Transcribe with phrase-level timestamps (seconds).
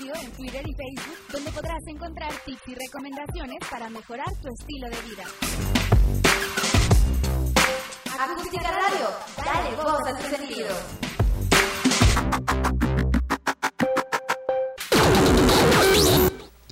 [0.00, 4.96] En Twitter y Facebook, donde podrás encontrar tips y recomendaciones para mejorar tu estilo de
[5.02, 5.24] vida.
[8.16, 9.08] Acústica Radio,
[9.44, 10.68] dale voz a tu sentido.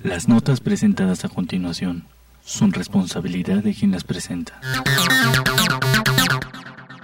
[0.03, 2.07] Las notas presentadas a continuación
[2.45, 4.61] son responsabilidad de quien las presenta.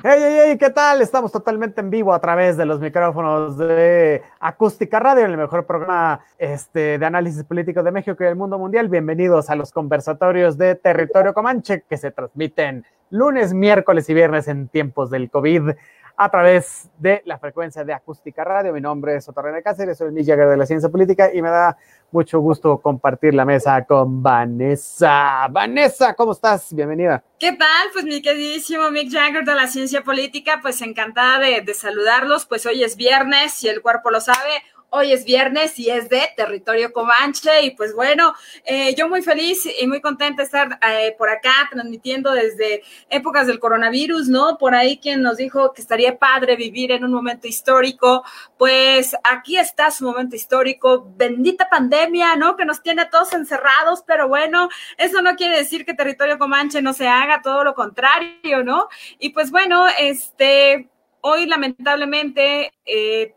[0.06, 1.02] Hey, hey, hey, ¿qué tal?
[1.02, 6.20] Estamos totalmente en vivo a través de los micrófonos de Acústica Radio, el mejor programa
[6.38, 8.89] este, de análisis político de México y del mundo mundial.
[8.89, 14.68] Bienvenidos a los conversatorios de Territorio Comanche que se transmiten lunes, miércoles y viernes en
[14.68, 15.70] tiempos del COVID
[16.16, 18.74] a través de la frecuencia de Acústica Radio.
[18.74, 21.78] Mi nombre es Otorrena Cáceres, soy Nick Jagger de la Ciencia Política y me da
[22.12, 25.48] mucho gusto compartir la mesa con Vanessa.
[25.50, 26.74] Vanessa, ¿cómo estás?
[26.74, 27.24] Bienvenida.
[27.39, 27.88] ¿Qué tal?
[27.92, 32.45] Pues mi queridísimo Mick Jagger de la Ciencia Política, pues encantada de saludarlos.
[32.45, 34.61] Pues hoy es viernes y el cuerpo lo sabe.
[34.95, 39.67] Hoy es viernes y es de territorio Comanche y pues bueno, eh, yo muy feliz
[39.81, 44.59] y muy contenta de estar eh, por acá transmitiendo desde épocas del coronavirus, ¿no?
[44.59, 48.23] Por ahí quien nos dijo que estaría padre vivir en un momento histórico,
[48.55, 52.55] pues aquí está su momento histórico, bendita pandemia, ¿no?
[52.55, 56.83] Que nos tiene a todos encerrados, pero bueno, eso no quiere decir que territorio Comanche
[56.83, 58.89] no se haga, todo lo contrario, ¿no?
[59.17, 60.88] Y pues bueno, este,
[61.21, 62.71] hoy lamentablemente...
[62.86, 63.33] Eh,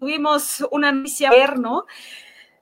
[0.00, 1.86] tuvimos una noticia ¿no?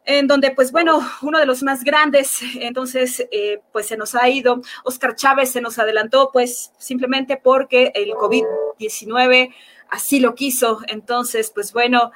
[0.04, 4.28] En donde, pues bueno, uno de los más grandes, entonces, eh, pues se nos ha
[4.28, 4.60] ido.
[4.84, 9.54] Oscar Chávez se nos adelantó, pues simplemente porque el COVID-19
[9.90, 10.80] así lo quiso.
[10.88, 12.10] Entonces, pues bueno,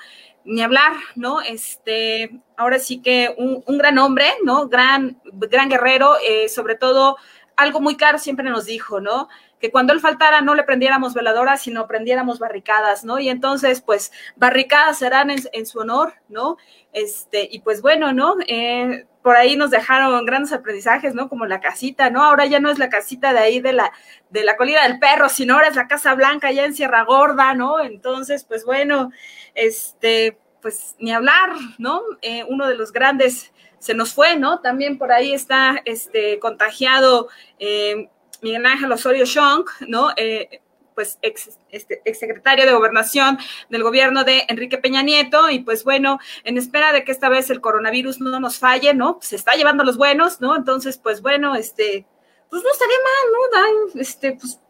[0.44, 1.40] ni hablar, ¿no?
[1.40, 4.68] Este, ahora sí que un, un gran hombre, ¿no?
[4.68, 7.16] Gran, gran guerrero, eh, sobre todo
[7.62, 9.28] algo muy claro siempre nos dijo, ¿no?
[9.62, 13.20] que cuando él faltara no le prendiéramos veladoras, sino prendiéramos barricadas, ¿no?
[13.20, 16.56] Y entonces, pues, barricadas serán en, su honor, ¿no?
[16.92, 18.34] Este, y pues bueno, ¿no?
[18.48, 21.28] Eh, por ahí nos dejaron grandes aprendizajes, ¿no?
[21.28, 22.24] Como la casita, ¿no?
[22.24, 23.92] Ahora ya no es la casita de ahí de la,
[24.30, 27.54] de la colina del perro, sino ahora es la Casa Blanca ya en Sierra Gorda,
[27.54, 27.78] ¿no?
[27.78, 29.12] Entonces, pues bueno,
[29.54, 32.02] este, pues ni hablar, ¿no?
[32.20, 34.60] Eh, uno de los grandes se nos fue, ¿no?
[34.60, 37.26] También por ahí está este contagiado
[37.58, 38.08] eh,
[38.40, 40.10] Miguel Ángel Osorio Chong, ¿no?
[40.16, 40.60] Eh,
[40.94, 43.38] pues ex, este, secretario de gobernación
[43.70, 47.50] del gobierno de Enrique Peña Nieto, y pues bueno, en espera de que esta vez
[47.50, 49.18] el coronavirus no nos falle, ¿no?
[49.20, 50.54] Se está llevando los buenos, ¿no?
[50.54, 52.06] Entonces, pues bueno, este,
[52.50, 54.00] pues no estaría mal, ¿no?
[54.00, 54.60] este, pues,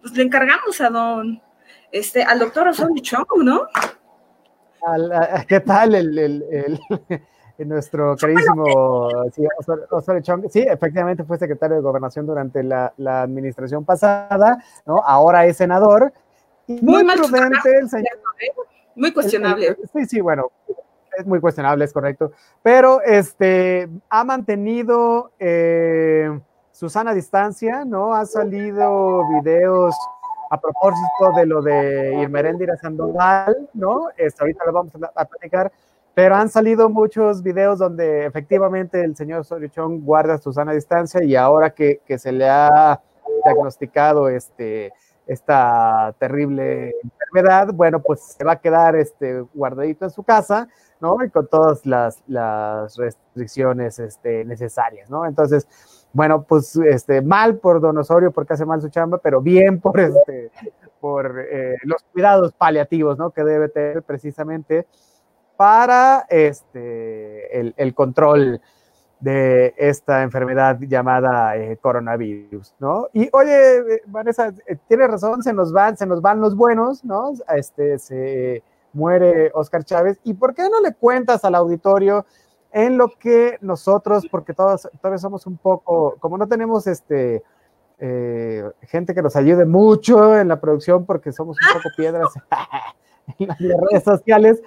[0.00, 1.42] pues, le encargamos a don,
[1.90, 3.66] este, al doctor Osorio Chong, ¿no?
[5.48, 6.80] ¿Qué tal el, el
[7.58, 9.08] nuestro queridísimo
[9.90, 15.02] Osorio Chong, sí, efectivamente fue secretario de gobernación durante la, administración pasada, ¿no?
[15.04, 16.12] Ahora es senador.
[16.66, 18.16] Y muy, prudente el señor.
[18.40, 18.50] ¿eh?
[18.96, 19.76] Muy cuestionable.
[19.92, 20.50] sí, sí, bueno,
[21.16, 22.32] es muy cuestionable, es correcto.
[22.62, 26.38] Pero este ha mantenido eh,
[26.72, 28.14] su sana distancia, ¿no?
[28.14, 29.94] Ha salido videos
[30.50, 34.08] a propósito de lo de Irmeréndira Sandoval, ¿no?
[34.16, 35.72] Este, ahorita lo vamos a platicar
[36.14, 41.34] pero han salido muchos videos donde efectivamente el señor Sorichón guarda su sana distancia y
[41.34, 43.00] ahora que, se le ha
[43.44, 44.92] diagnosticado este,
[45.26, 50.68] esta terrible enfermedad, bueno, pues se va a quedar este, guardadito en su casa,
[51.00, 51.16] ¿no?
[51.24, 55.26] Y con todas las, las restricciones este, necesarias, ¿no?
[55.26, 55.66] Entonces,
[56.12, 59.98] bueno, pues este, mal por Don Osorio porque hace mal su chamba, pero bien por,
[59.98, 60.52] este,
[61.00, 63.30] por eh, los cuidados paliativos, ¿no?
[63.30, 64.86] Que debe tener precisamente
[65.56, 68.60] para este, el, control
[69.20, 73.08] de esta enfermedad llamada eh, coronavirus, ¿no?
[73.12, 77.32] Y oye, Vanessa, eh, tienes razón, se nos van, se nos van los buenos, ¿no?
[77.54, 80.18] Este, se muere Oscar Chávez.
[80.24, 82.26] ¿Y por qué no le cuentas al auditorio
[82.74, 87.44] en lo que nosotros, porque todos todavía somos un poco, como no tenemos este
[88.00, 92.30] eh, gente que nos ayude mucho en la producción, porque somos un poco piedras
[93.38, 94.60] en las redes sociales,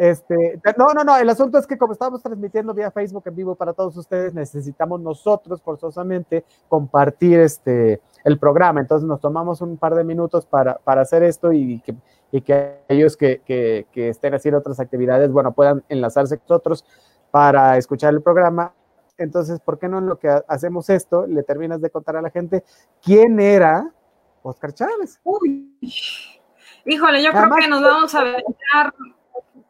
[0.00, 3.54] este, no, no, no, el asunto es que como estamos transmitiendo vía Facebook en vivo
[3.54, 8.80] para todos ustedes, necesitamos nosotros forzosamente compartir este, el programa.
[8.80, 11.94] Entonces nos tomamos un par de minutos para, para hacer esto y que,
[12.32, 16.86] y que ellos que, que, que, estén haciendo otras actividades, bueno, puedan enlazarse con nosotros
[17.30, 18.72] para escuchar el programa.
[19.18, 22.30] Entonces, ¿por qué no en lo que hacemos esto, le terminas de contar a la
[22.30, 22.64] gente
[23.02, 23.92] quién era
[24.42, 25.20] Oscar Chávez?
[25.24, 25.76] Uy,
[26.86, 28.42] híjole, yo creo que nos vamos a ver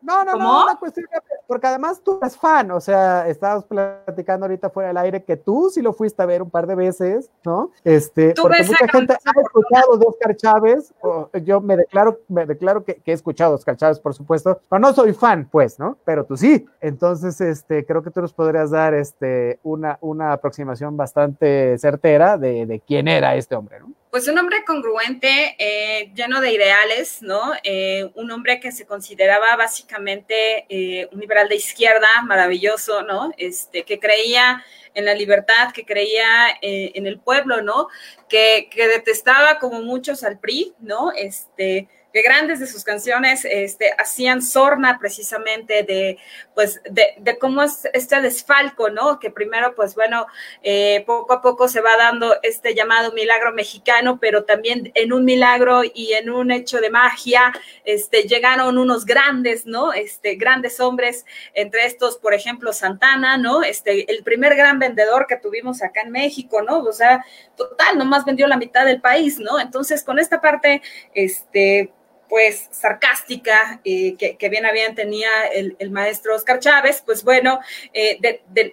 [0.03, 1.07] No, no, no, una cuestión
[1.47, 5.69] porque además tú eres fan, o sea, estábamos platicando ahorita fuera del aire que tú
[5.69, 7.73] sí lo fuiste a ver un par de veces, ¿no?
[7.83, 10.95] Este, porque mucha gente ha escuchado de Oscar Chávez,
[11.43, 14.93] yo me declaro, me declaro que, he escuchado a Oscar Chávez, por supuesto, pero no
[14.93, 15.99] soy fan, pues, ¿no?
[16.05, 16.67] Pero tú sí.
[16.81, 22.65] Entonces, este, creo que tú nos podrías dar este, una, una aproximación bastante certera de,
[22.65, 23.89] de quién era este hombre, ¿no?
[24.11, 27.53] Pues un hombre congruente, eh, lleno de ideales, ¿no?
[27.63, 33.33] Eh, un hombre que se consideraba básicamente eh, un liberal de izquierda, maravilloso, ¿no?
[33.37, 34.65] Este, que creía
[34.95, 37.87] en la libertad, que creía en el pueblo, ¿no?
[38.29, 41.13] Que, que detestaba como muchos al PRI, ¿no?
[41.13, 46.19] Este, que grandes de sus canciones este, hacían sorna precisamente de,
[46.55, 49.19] pues, de, de, cómo es este desfalco, ¿no?
[49.19, 50.27] Que primero, pues bueno,
[50.63, 55.25] eh, poco a poco se va dando este llamado milagro mexicano, pero también en un
[55.25, 57.53] milagro y en un hecho de magia,
[57.85, 59.93] este, llegaron unos grandes, ¿no?
[59.93, 61.25] Este, grandes hombres,
[61.55, 63.63] entre estos, por ejemplo, Santana, ¿no?
[63.63, 66.81] Este, el primer gran vendedor que tuvimos acá en México, ¿no?
[66.81, 67.25] O sea,
[67.69, 69.61] total, nomás vendió la mitad del país, ¿no?
[69.61, 70.81] Entonces, con esta parte,
[71.15, 71.93] este,
[72.29, 77.61] pues sarcástica eh, que, bien habían tenía el, maestro Oscar Chávez, pues bueno,
[77.93, 78.19] eh,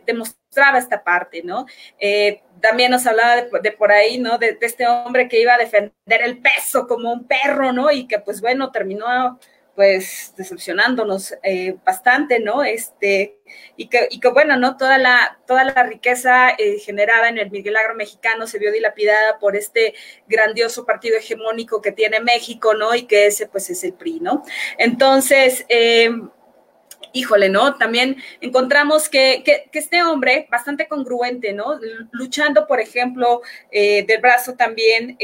[0.05, 1.65] demostraba esta parte, ¿no?
[1.99, 4.37] Eh, también nos hablaba de, por ahí, ¿no?
[4.37, 7.91] De, de, este hombre que iba a defender el peso como un perro, ¿no?
[7.91, 9.39] Y que pues bueno, terminó
[9.77, 12.63] pues decepcionándonos eh, bastante, ¿no?
[12.63, 13.37] Este,
[13.75, 14.75] y que, y que, bueno, ¿no?
[14.75, 19.55] Toda la, toda la riqueza eh, generada en el milagro mexicano se vio dilapidada por
[19.55, 19.93] este
[20.27, 22.95] grandioso partido hegemónico que tiene México, ¿no?
[22.95, 24.41] Y que ese pues es el PRI, ¿no?
[24.79, 26.09] Entonces, eh,
[27.13, 27.75] híjole, ¿no?
[27.75, 31.79] También encontramos que, que, este hombre, bastante congruente, ¿no?
[32.13, 35.17] Luchando, por ejemplo, del brazo también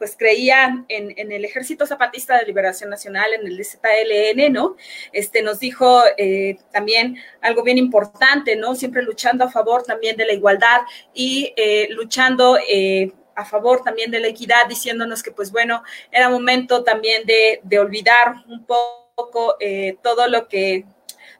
[0.00, 4.76] pues creía en, el Ejército Zapatista de Liberación Nacional, en el ZLN, ¿no?
[5.12, 8.74] Este, nos dijo eh, también algo bien importante, ¿no?
[8.74, 10.80] Siempre luchando a favor también de la igualdad
[11.12, 16.30] y eh, luchando eh, a favor también de la equidad, diciéndonos que, pues bueno, era
[16.30, 19.58] momento también de, de olvidar un poco
[20.02, 20.86] todo lo que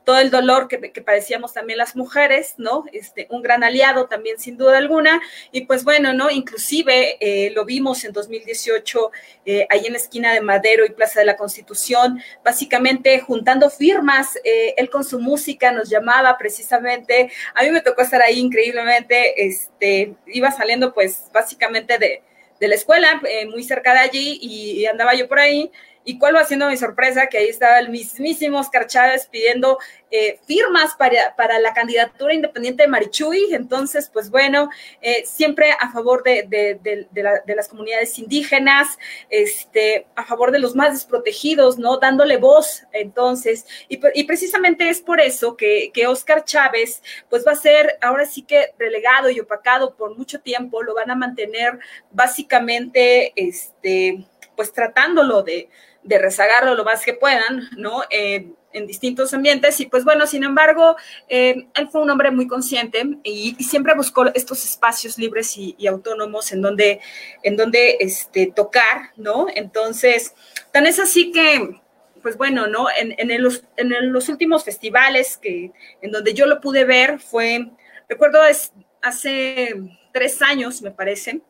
[0.04, 2.84] todo el dolor que, padecíamos también las mujeres, ¿no?
[2.92, 5.20] Este, un gran aliado también sin duda alguna,
[5.52, 6.30] y pues bueno, ¿no?
[6.30, 9.10] Inclusive eh, lo vimos en 2018,
[9.46, 14.36] eh, ahí en la esquina de Madero y Plaza de la Constitución, básicamente juntando firmas,
[14.44, 19.46] eh, él con su música nos llamaba precisamente, a mí me tocó estar ahí increíblemente,
[19.46, 22.22] este, iba saliendo pues básicamente de,
[22.58, 25.72] de la escuela, muy cerca de allí, y andaba yo por ahí,
[26.04, 27.26] ¿Y cuál va siendo mi sorpresa?
[27.26, 29.78] Que ahí estaba el mismísimo Oscar Chávez pidiendo
[30.10, 33.52] eh, firmas para, para, la candidatura independiente de Marichuy.
[33.52, 34.70] Entonces, pues bueno,
[35.02, 38.98] eh, siempre a favor de, de, las comunidades indígenas,
[39.28, 41.98] este, a favor de los más desprotegidos, ¿no?
[41.98, 42.84] Dándole voz.
[42.92, 47.98] Entonces, y, y precisamente es por eso que, que Oscar Chávez, pues va a ser
[48.00, 51.78] ahora sí que relegado y opacado por mucho tiempo, lo van a mantener
[52.10, 54.24] básicamente, este,
[54.56, 55.68] pues tratándolo de
[56.02, 58.02] de rezagarlo lo más que puedan, ¿no?
[58.10, 60.96] Eh, en distintos ambientes y pues bueno, sin embargo,
[61.28, 66.52] eh, él fue un hombre muy consciente y, siempre buscó estos espacios libres y, autónomos
[66.52, 67.00] en donde,
[67.42, 69.46] en donde este, tocar, ¿no?
[69.54, 70.34] Entonces,
[70.72, 71.80] tan es así que,
[72.22, 72.86] pues bueno, ¿no?
[72.96, 77.70] En, en, los, en los últimos festivales que, en donde yo lo pude ver fue,
[78.08, 79.74] recuerdo es, hace
[80.12, 81.40] tres años, me parece,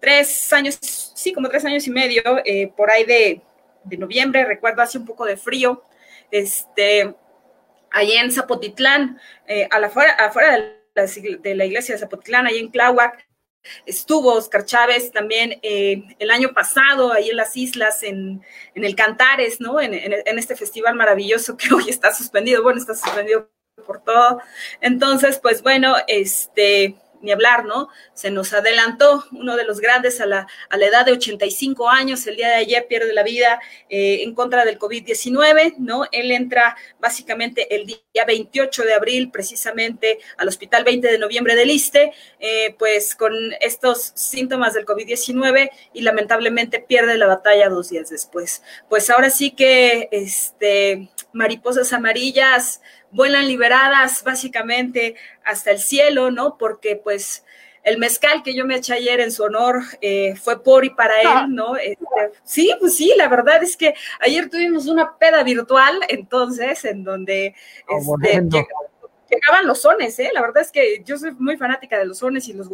[0.00, 3.42] tres años, sí, como tres años y medio, eh, por ahí de
[3.88, 5.82] de noviembre, recuerdo hace un poco de frío,
[6.30, 7.14] este,
[7.90, 10.16] ahí en Zapotitlán, eh, a la, afuera,
[10.54, 11.06] de, la,
[11.40, 13.28] de la iglesia de Zapotitlán, ahí en Tláhuac,
[13.86, 18.42] estuvo Oscar Chávez también eh, el año pasado ahí en las islas, en,
[18.74, 19.80] en el Cantares, ¿no?
[19.80, 23.50] En, en, este festival maravilloso que hoy está suspendido, bueno, está suspendido
[23.86, 24.40] por todo.
[24.80, 27.88] Entonces, pues bueno, este, ni hablar, ¿no?
[28.14, 32.26] Se nos adelantó uno de los grandes a la, a la edad de 85 años,
[32.26, 36.04] el día de ayer pierde la vida eh, en contra del COVID-19, ¿no?
[36.12, 41.70] Él entra básicamente el día 28 de abril, precisamente al Hospital 20 de Noviembre del
[41.70, 48.10] ISTE, eh, pues con estos síntomas del COVID-19 y lamentablemente pierde la batalla dos días
[48.10, 48.62] después.
[48.88, 56.58] Pues ahora sí que, este, mariposas amarillas, vuelan liberadas básicamente hasta el cielo, ¿no?
[56.58, 57.44] Porque pues
[57.84, 61.20] el mezcal que yo me eché ayer en su honor eh, fue por y para
[61.20, 61.46] él, ah.
[61.48, 61.76] ¿no?
[61.76, 62.04] Este,
[62.44, 67.54] sí, pues sí, la verdad es que ayer tuvimos una peda virtual, entonces, en donde
[67.88, 68.42] este,
[69.30, 70.30] llegaban los sones, ¿eh?
[70.34, 72.68] La verdad es que yo soy muy fanática de los sones y los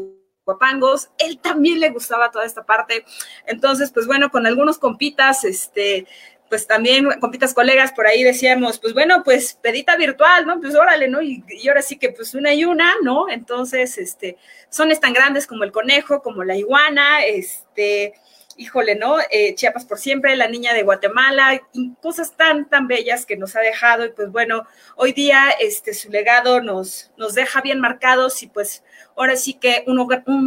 [0.45, 3.05] guapangos, él también le gustaba toda esta parte.
[3.47, 6.07] Entonces, pues bueno, con algunos compitas, este,
[6.49, 10.61] pues también, compitas colegas, por ahí decíamos, pues bueno, pues pedita virtual, ¿no?
[10.61, 11.23] Pues órale, ¿no?
[11.23, 13.29] Y, y, ahora sí que pues una y una, ¿no?
[13.29, 14.37] Entonces, este,
[14.69, 18.15] son tan grandes como el conejo, como la iguana, este,
[18.57, 19.19] híjole, ¿no?
[19.31, 23.57] Eh, Chiapas por siempre, la niña de Guatemala, y cosas tan, tan bellas que nos
[23.57, 24.05] ha dejado.
[24.05, 28.83] Y pues bueno, hoy día este, su legado nos, nos deja bien marcados y pues
[29.17, 30.07] ahora sí que uno,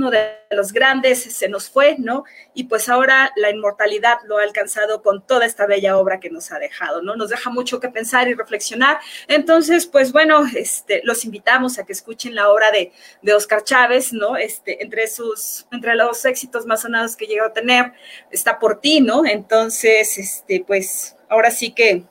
[0.10, 2.24] de los grandes se nos fue, ¿no?
[2.54, 6.52] Y pues ahora la inmortalidad lo ha alcanzado con toda esta bella obra que nos
[6.52, 7.16] ha dejado, ¿no?
[7.16, 9.00] Nos deja mucho que pensar y reflexionar.
[9.28, 14.14] Entonces, pues bueno, este, los invitamos a que escuchen la obra de, de Oscar Chávez,
[14.14, 14.38] ¿no?
[14.38, 17.94] Este, entre sus, entre los éxitos más sonados que llegó a tener,
[18.32, 19.26] está por ti, ¿no?
[19.26, 22.06] Entonces, este, pues ahora sí que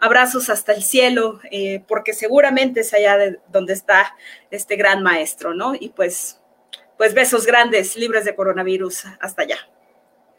[0.00, 4.14] abrazos hasta el cielo, eh, porque seguramente es allá de donde está
[4.50, 5.74] este gran maestro, ¿no?
[5.74, 6.40] Y pues,
[6.96, 9.58] pues besos grandes, libres de coronavirus, hasta allá.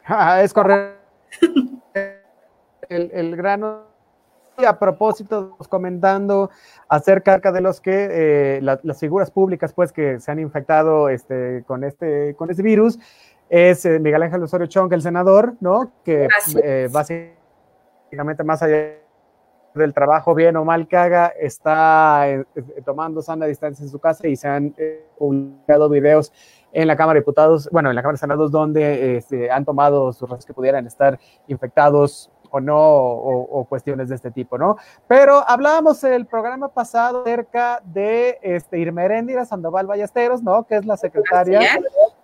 [0.04, 0.98] Ah, es correcto.
[2.88, 3.90] el, el grano
[4.66, 6.50] a propósito, comentando
[6.88, 11.64] acerca de los que eh, la, las figuras públicas, pues, que se han infectado este,
[11.66, 12.98] con, este, con este virus,
[13.48, 15.92] es eh, Miguel Ángel Osorio Chong, el senador, ¿no?
[16.04, 16.28] Que
[16.62, 18.99] eh, básicamente más allá
[19.74, 22.44] del trabajo bien o mal que haga, está eh,
[22.84, 26.32] tomando sana distancia en su casa y se han eh, publicado videos
[26.72, 30.12] en la Cámara de Diputados, bueno, en la Cámara de Senados, donde este, han tomado
[30.12, 34.76] sus restos que pudieran estar infectados o no, o, o, cuestiones de este tipo, ¿no?
[35.06, 40.64] Pero hablábamos el programa pasado acerca de este, Irmeréndira Sandoval Ballesteros, ¿no?
[40.64, 41.60] Que es la secretaria.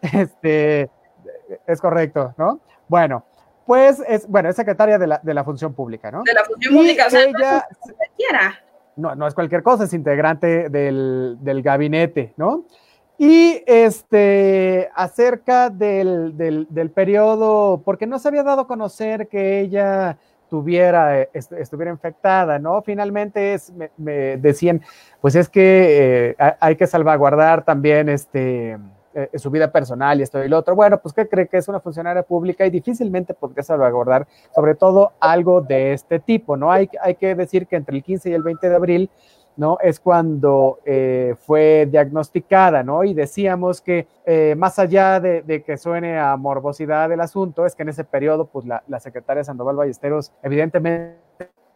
[0.03, 0.91] Este,
[1.67, 2.61] es correcto, ¿no?
[2.89, 3.25] Bueno,
[3.67, 6.23] pues es, bueno, es secretaria de la, de la función pública, ¿no?
[6.23, 8.61] De la función y pública, o sea, ella, no es cualquiera.
[8.95, 12.65] No, no es cualquier cosa, es integrante del, del gabinete, ¿no?
[13.19, 19.61] Y este, acerca del, del, del, periodo, porque no se había dado a conocer que
[19.61, 20.19] ella
[20.49, 22.83] tuviera, est estuviera infectada, ¿no?
[22.83, 24.83] Finalmente es, me, me decían,
[25.21, 28.79] pues es que eh, hay que salvaguardar también este,
[29.17, 30.77] eh, su vida personal y esto y lo otro.
[30.77, 35.13] Bueno, pues ¿qué cree que es una funcionaria pública y difícilmente podría salvaguardar sobre todo
[35.21, 36.71] algo de este tipo, ¿no?
[36.71, 39.11] Hay, hay que decir que entre el 15 y el 20 de abril,
[39.57, 39.79] ¿no?
[39.81, 43.05] Es cuando eh, fue diagnosticada, ¿no?
[43.05, 47.85] Y decíamos que eh, más allá de, que suene a morbosidad del asunto, es que
[47.85, 51.26] en ese periodo, pues la, la secretaria Sandoval Ballesteros evidentemente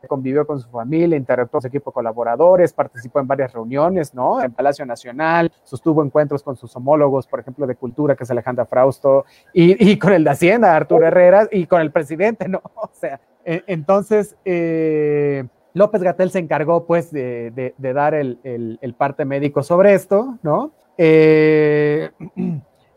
[0.08, 4.42] convivió con su familia, interactuó con su equipo de colaboradores, participó en varias reuniones, ¿no?
[4.42, 8.66] En Palacio Nacional, sostuvo encuentros con sus homólogos, por ejemplo, de Cultura, que es Alejandra
[8.66, 12.60] Frausto, y, y con el de Hacienda, Arturo Herrera, y con el presidente, ¿no?
[12.74, 18.78] O sea, eh, entonces, eh, López Gatel se encargó, pues, de, de, dar el, el,
[18.80, 20.72] el, parte médico sobre esto, ¿no?
[20.98, 22.10] Eh,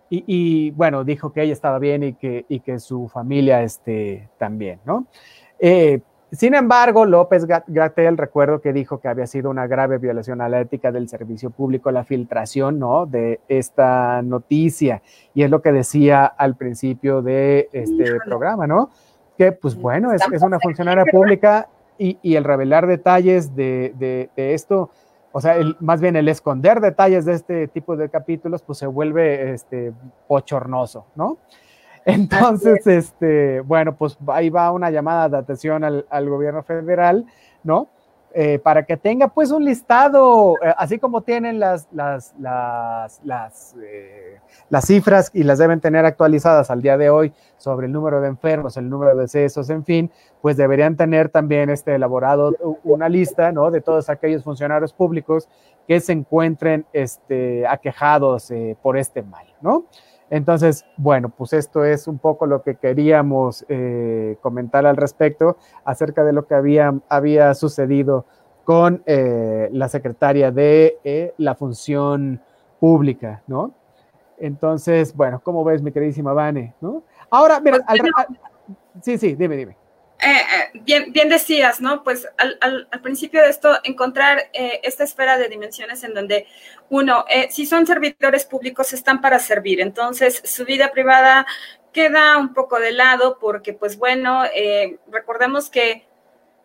[0.09, 4.29] y, y, bueno, dijo que ella estaba bien y que, y que su familia este,
[4.37, 5.07] también, ¿no?
[5.59, 6.01] Eh,
[6.33, 10.61] sin embargo, López Gatel, recuerdo que dijo que había sido una grave violación a la
[10.61, 13.05] ética del servicio público la filtración, ¿no?
[13.05, 15.01] De esta noticia.
[15.33, 18.89] Y es lo que decía al principio de este programa, ¿no?
[19.37, 24.29] Que, pues bueno, es, es una funcionaria pública y, y, el revelar detalles de, de,
[24.35, 24.89] de esto,
[25.31, 28.87] o sea, el, más bien el esconder detalles de este tipo de capítulos, pues se
[28.87, 29.93] vuelve este,
[30.27, 31.37] pochornoso, ¿no?
[32.05, 37.25] Entonces, este, bueno, pues ahí va una llamada de atención al, al gobierno federal,
[37.63, 37.87] ¿no?
[38.35, 43.75] Eh, para que tenga pues un listado, eh, así como tienen las, las, las, las,
[43.79, 44.39] eh,
[44.71, 48.29] las, cifras y las deben tener actualizadas al día de hoy sobre el número de
[48.29, 53.51] enfermos, el número de decesos, en fin, pues deberían tener también este elaborado una lista,
[53.51, 53.69] ¿no?
[53.69, 55.47] De todos aquellos funcionarios públicos
[55.87, 59.85] que se encuentren este, aquejados eh, por este mal, ¿no?
[60.33, 66.23] Entonces, bueno, pues esto es un poco lo que queríamos eh, comentar al respecto acerca
[66.23, 68.25] de lo que había, había sucedido
[68.63, 72.41] con eh, la secretaria de eh, la función
[72.79, 73.75] pública, ¿no?
[74.39, 76.73] Entonces, bueno, ¿cómo ves, mi queridísima Vane?
[76.81, 77.03] ¿no?
[77.29, 78.27] Ahora, mira, al, al,
[79.03, 79.82] sí, sí, dime, dime.
[80.25, 82.03] Eh, bien, bien, decías, ¿no?
[82.03, 86.47] Pues al, al, principio de esto, encontrar eh, esta esfera de dimensiones en donde,
[86.89, 89.81] uno, eh, si son servidores públicos, están para servir.
[89.81, 91.45] Entonces, su vida privada
[91.91, 96.05] queda un poco de lado porque, pues bueno, eh, recordemos que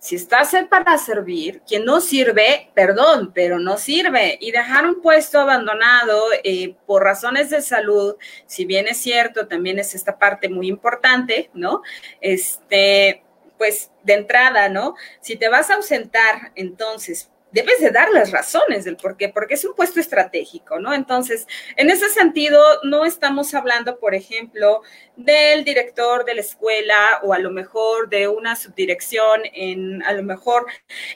[0.00, 4.38] si estás para servir, quien no sirve, perdón, pero no sirve.
[4.40, 8.14] Y dejar un puesto abandonado eh, por razones de salud,
[8.46, 11.82] si bien es cierto, también es esta parte muy importante, ¿no?
[12.20, 13.24] Este,
[13.58, 14.94] pues de entrada, ¿no?
[15.20, 19.54] Si te vas a ausentar, entonces, debes de dar las razones del por qué, porque
[19.54, 20.92] es un puesto estratégico, ¿no?
[20.92, 21.46] Entonces,
[21.76, 24.82] en ese sentido, no estamos hablando, por ejemplo,
[25.16, 30.22] del director de la escuela o a lo mejor de una subdirección en, a lo
[30.22, 30.66] mejor,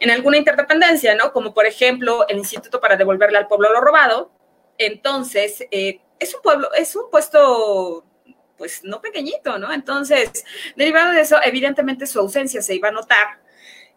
[0.00, 1.32] en alguna interdependencia, ¿no?
[1.32, 4.32] Como por ejemplo, el Instituto para devolverle al pueblo lo robado.
[4.78, 8.04] Entonces, eh, es un pueblo, es un puesto
[8.62, 9.72] pues no pequeñito, ¿no?
[9.72, 10.44] Entonces,
[10.76, 13.40] derivado de eso, evidentemente su ausencia se iba a notar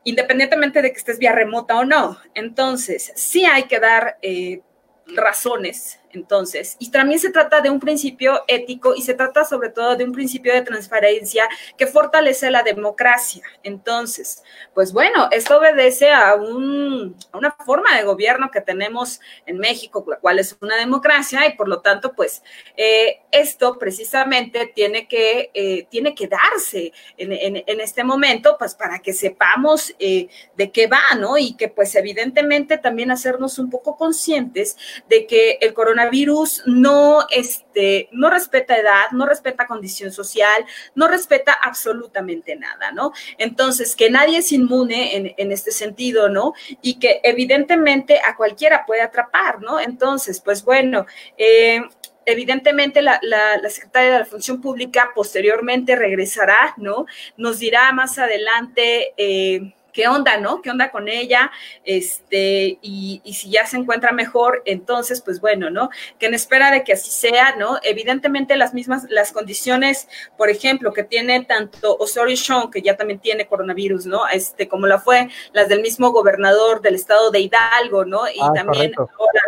[0.03, 2.17] independientemente de que estés vía remota o no.
[2.33, 4.61] Entonces, sí hay que dar eh,
[5.05, 9.95] razones entonces, y también se trata de un principio ético y se trata sobre todo
[9.95, 13.43] de un principio de transparencia que fortalece la democracia.
[13.63, 14.41] Entonces,
[14.73, 20.17] pues bueno, esto obedece a, un, una forma de gobierno que tenemos en México, la
[20.17, 22.41] cual es una democracia y por lo tanto, pues
[22.77, 28.99] eh, esto precisamente tiene que, eh, tiene que darse en, en, este momento, pues para
[28.99, 31.37] que sepamos eh, de qué va, ¿no?
[31.37, 34.77] Y que pues evidentemente también hacernos un poco conscientes
[35.09, 41.07] de que el coronavirus virus no, este, no respeta edad, no respeta condición social, no
[41.07, 43.11] respeta absolutamente nada, ¿no?
[43.37, 46.53] Entonces, que nadie es inmune en, en este sentido, ¿no?
[46.81, 49.79] Y que evidentemente a cualquiera puede atrapar, ¿no?
[49.79, 51.05] Entonces, pues bueno,
[51.37, 51.81] eh,
[52.25, 57.05] evidentemente la, la, la, secretaria de la Función Pública posteriormente regresará, ¿no?
[57.37, 59.13] Nos dirá más adelante.
[59.17, 60.61] Eh, qué onda, ¿no?
[60.61, 61.49] ¿Qué onda con ella?
[61.85, 65.89] Este, y, si ya se encuentra mejor, entonces, pues bueno, ¿no?
[66.19, 67.79] Que en espera de que así sea, ¿no?
[67.81, 73.19] Evidentemente las mismas, las condiciones, por ejemplo, que tiene tanto Osorio Sean, que ya también
[73.19, 74.27] tiene coronavirus, ¿no?
[74.27, 78.27] Este, como la fue las del mismo gobernador del estado de Hidalgo, ¿no?
[78.27, 79.41] Y ah, también ahora,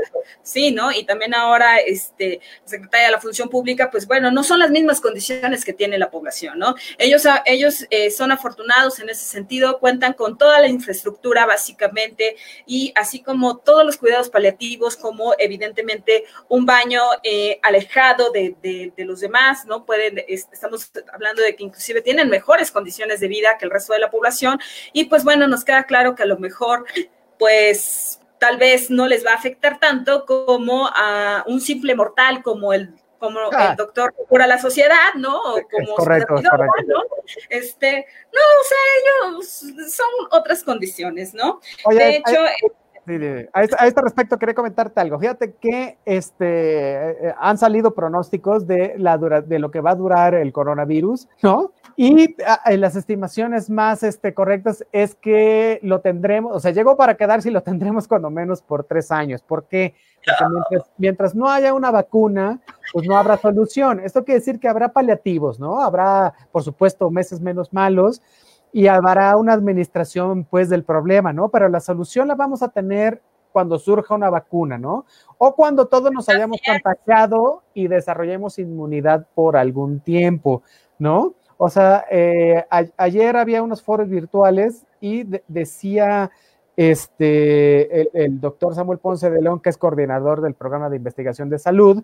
[0.43, 0.93] sí, ¿no?
[0.93, 5.01] Y también ahora, este, secretaria de la Función Pública, pues bueno, no son las mismas
[5.01, 6.75] condiciones que tiene la población, ¿no?
[6.97, 12.91] Ellos, ellos eh, son afortunados en ese sentido, cuentan con toda la infraestructura básicamente y
[12.95, 19.65] así como todos los cuidados paliativos, como evidentemente un baño eh, alejado de, los demás,
[19.65, 19.85] ¿no?
[19.85, 23.99] Pueden, estamos hablando de que inclusive tienen mejores condiciones de vida que el resto de
[23.99, 24.59] la población
[24.93, 26.85] y pues bueno, nos queda claro que a lo mejor
[27.39, 32.73] pues tal vez no les va a afectar tanto como a un simple mortal como
[32.73, 35.37] el como el doctor cura la sociedad, ¿no?
[35.37, 36.49] O como correcto, ¿no?
[37.49, 41.59] Este, no, o sea, ellos son otras condiciones, ¿no?
[41.89, 42.39] de hecho,
[43.53, 45.19] a, este, respecto quería comentarte algo.
[45.19, 50.35] Fíjate que este, eh, han salido pronósticos de, la de lo que va a durar
[50.35, 51.71] el coronavirus, ¿no?
[51.95, 52.35] Y
[52.77, 57.51] las estimaciones más este, correctas es que lo tendremos, o sea, llegó para quedarse y
[57.51, 59.41] lo tendremos cuando menos por tres años.
[59.41, 59.95] ¿Por qué?
[60.69, 62.59] Porque mientras, no haya una vacuna,
[62.93, 63.99] pues no habrá solución.
[64.01, 65.81] Esto quiere decir que habrá paliativos, ¿no?
[65.81, 68.21] Habrá, por supuesto, meses menos malos
[68.71, 71.49] y habrá una administración, pues, del problema, ¿no?
[71.49, 75.05] Pero la solución la vamos a tener cuando surja una vacuna, ¿no?
[75.37, 80.61] O cuando todos nos hayamos contagiado y desarrollemos inmunidad por algún tiempo,
[80.99, 81.33] ¿no?
[81.57, 82.63] O sea, eh,
[82.97, 86.29] ayer había unos foros virtuales y decía
[86.75, 91.57] este, el, doctor Samuel Ponce de León, que es coordinador del programa de investigación de
[91.57, 92.03] salud,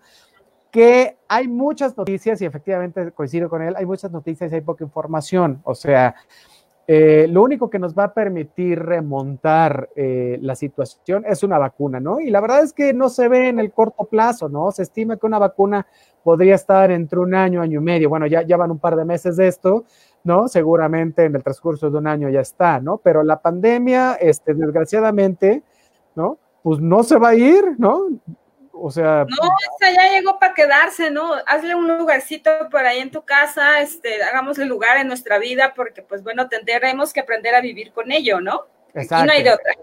[0.71, 4.83] que hay muchas noticias y efectivamente coincido con él, hay muchas noticias y hay poca
[4.83, 5.61] información.
[5.63, 6.15] O sea,
[6.85, 12.01] eh, lo único que nos va a permitir remontar eh, la situación es una vacuna,
[12.01, 12.19] ¿no?
[12.19, 14.69] Y la verdad es que no se ve en el corto plazo, ¿no?
[14.71, 15.87] Se estima que una vacuna
[16.23, 18.09] podría estar entre un año, año y medio.
[18.09, 19.85] Bueno, ya, ya van un par de meses de esto,
[20.25, 20.49] ¿no?
[20.49, 22.97] Seguramente en el transcurso de un año ya está, ¿no?
[22.97, 25.63] Pero la pandemia, este, desgraciadamente,
[26.15, 26.37] ¿no?
[26.63, 28.07] Pues no se va a ir, ¿no?
[28.73, 29.25] O sea.
[29.29, 31.33] No, ya llegó para quedarse, ¿no?
[31.45, 35.73] Hazle un lugarcito por ahí en tu casa, este, hagamos el lugar en nuestra vida,
[35.75, 38.65] porque, pues bueno, tendremos que aprender a vivir con ello, ¿no?
[38.95, 39.25] Exacto.
[39.25, 39.73] Y no hay de otra.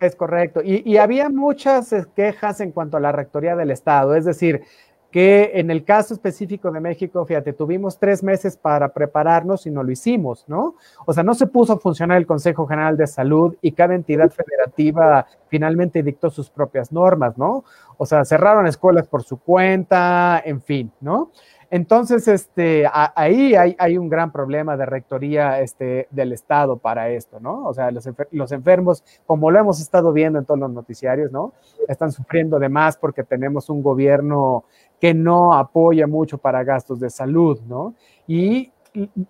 [0.00, 0.62] Es correcto.
[0.64, 4.62] Y, y había muchas quejas en cuanto a la rectoría del Estado, es decir,
[5.10, 9.82] que en el caso específico de México, fíjate, tuvimos tres meses para prepararnos y no
[9.82, 10.76] lo hicimos, ¿no?
[11.04, 14.30] O sea, no se puso a funcionar el Consejo General de Salud y cada entidad
[14.30, 17.64] federativa finalmente dictó sus propias normas, ¿no?
[17.96, 21.32] O sea, cerraron escuelas por su cuenta, en fin, ¿no?
[21.72, 27.64] Entonces, este, ahí hay, un gran problema de rectoría este, del Estado para esto, ¿no?
[27.64, 31.52] O sea, los, los, enfermos, como lo hemos estado viendo en todos los noticiarios, ¿no?
[31.86, 34.64] Están sufriendo de más porque tenemos un gobierno
[35.00, 37.94] que no apoya mucho para gastos de salud, ¿no?
[38.26, 38.72] Y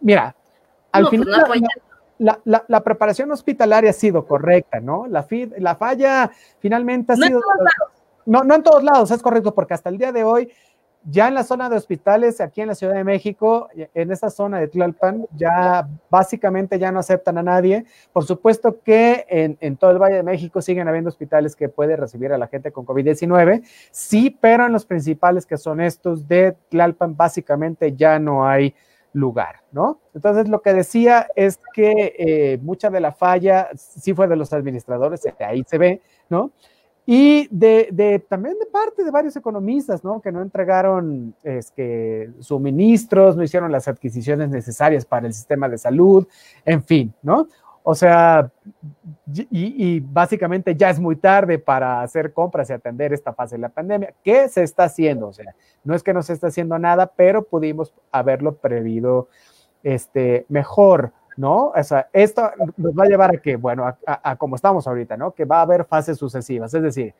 [0.00, 0.34] mira,
[0.92, 1.62] al pues final...
[2.18, 5.06] la, preparación hospitalaria ha sido correcta, ¿no?
[5.06, 5.26] La,
[5.58, 7.42] la falla finalmente ha sido...
[8.24, 10.50] no, no en todos lados, es correcto, porque hasta el día de hoy
[11.04, 14.58] ya en la zona de hospitales, aquí en la Ciudad de México, en esta zona
[14.58, 17.86] de Tlalpan, ya básicamente ya no aceptan a nadie.
[18.12, 22.32] Por supuesto que en, todo el Valle de México siguen habiendo hospitales que puede recibir
[22.32, 27.16] a la gente con COVID-19, sí, pero en los principales que son estos de Tlalpan,
[27.16, 28.74] básicamente ya no hay
[29.12, 30.00] lugar, ¿no?
[30.14, 34.52] Entonces lo que decía es que eh, mucha de la falla sí fue de los
[34.52, 36.52] administradores, ahí se ve, ¿no?
[37.12, 40.20] Y de, de, también de parte de varios economistas, ¿no?
[40.20, 45.76] Que no entregaron es que, suministros, no hicieron las adquisiciones necesarias para el sistema de
[45.76, 46.28] salud,
[46.64, 47.48] en fin, ¿no?
[47.82, 48.52] O sea,
[49.34, 53.62] y, y, básicamente ya es muy tarde para hacer compras y atender esta fase de
[53.62, 54.14] la pandemia.
[54.22, 55.26] ¿Qué se está haciendo?
[55.26, 59.26] O sea, no es que no se esté haciendo nada, pero pudimos haberlo previsto
[59.82, 61.12] este, mejor.
[61.36, 61.68] ¿No?
[61.68, 64.86] O sea, esto nos va a llevar a que, bueno, a, a, a, como estamos
[64.86, 65.32] ahorita, ¿no?
[65.32, 67.14] Que va a haber fases sucesivas, es decir,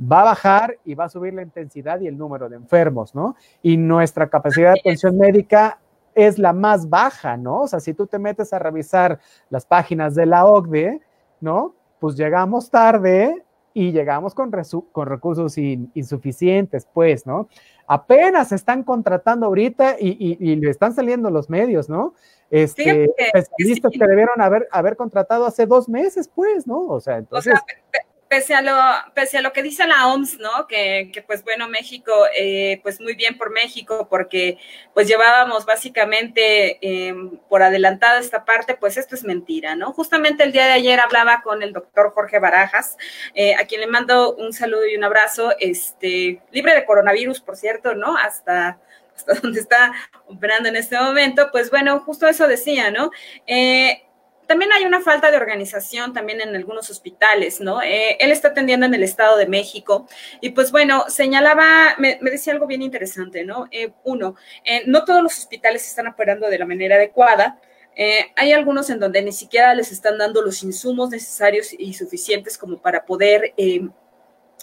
[0.00, 3.36] va a bajar y va a subir la intensidad y el número de enfermos, ¿no?
[3.62, 5.78] Y nuestra capacidad de atención médica
[6.14, 7.62] es la más baja, ¿no?
[7.62, 11.00] O sea, si tú te metes a revisar las páginas de la OCDE,
[11.40, 11.74] ¿no?
[11.98, 13.44] Pues llegamos tarde
[13.78, 14.50] y llegamos con,
[14.90, 17.46] con recursos in, insuficientes, pues, ¿no?
[17.86, 22.14] Apenas están contratando ahorita y, y, y, le están saliendo los medios, ¿no?
[22.50, 23.98] Este, especialistas que, sí.
[23.98, 26.86] que debieron haber, haber contratado hace dos meses, pues, ¿no?
[26.86, 27.52] O sea, entonces...
[27.52, 28.74] O sea, pese a lo,
[29.14, 30.66] pese a lo que dice la OMS, ¿no?
[30.66, 34.58] Que, que pues bueno, México, eh, pues muy bien por México, porque
[34.94, 37.14] pues llevábamos básicamente eh,
[37.48, 39.92] por adelantada esta parte, pues esto es mentira, ¿no?
[39.92, 42.96] Justamente el día de ayer hablaba con el doctor Jorge Barajas,
[43.34, 47.56] eh, a quien le mando un saludo y un abrazo, este, libre de coronavirus, por
[47.56, 48.16] cierto, ¿no?
[48.16, 48.78] Hasta
[49.16, 49.92] hasta donde está
[50.26, 53.10] operando en este momento, pues bueno, justo eso decía, ¿no?
[53.46, 54.02] Eh,
[54.46, 57.82] también hay una falta de organización también en algunos hospitales, ¿no?
[57.82, 60.06] Eh, él está atendiendo en el Estado de México
[60.40, 63.66] y pues bueno, señalaba, me, decía algo bien interesante, ¿no?
[63.70, 67.60] Eh, uno, eh, no todos los hospitales están operando de la manera adecuada.
[67.98, 72.58] Eh, hay algunos en donde ni siquiera les están dando los insumos necesarios y suficientes
[72.58, 73.54] como para poder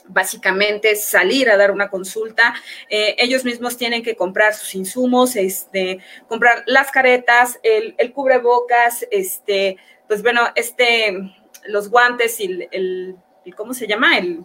[0.06, 2.54] básicamente salir a dar una consulta.
[2.89, 9.06] Eh, ellos mismos tienen que comprar sus insumos, este, comprar las caretas, el, el cubrebocas,
[9.12, 11.34] este, pues bueno, este,
[11.66, 14.18] los guantes y el, el, el ¿cómo se llama?
[14.18, 14.44] El,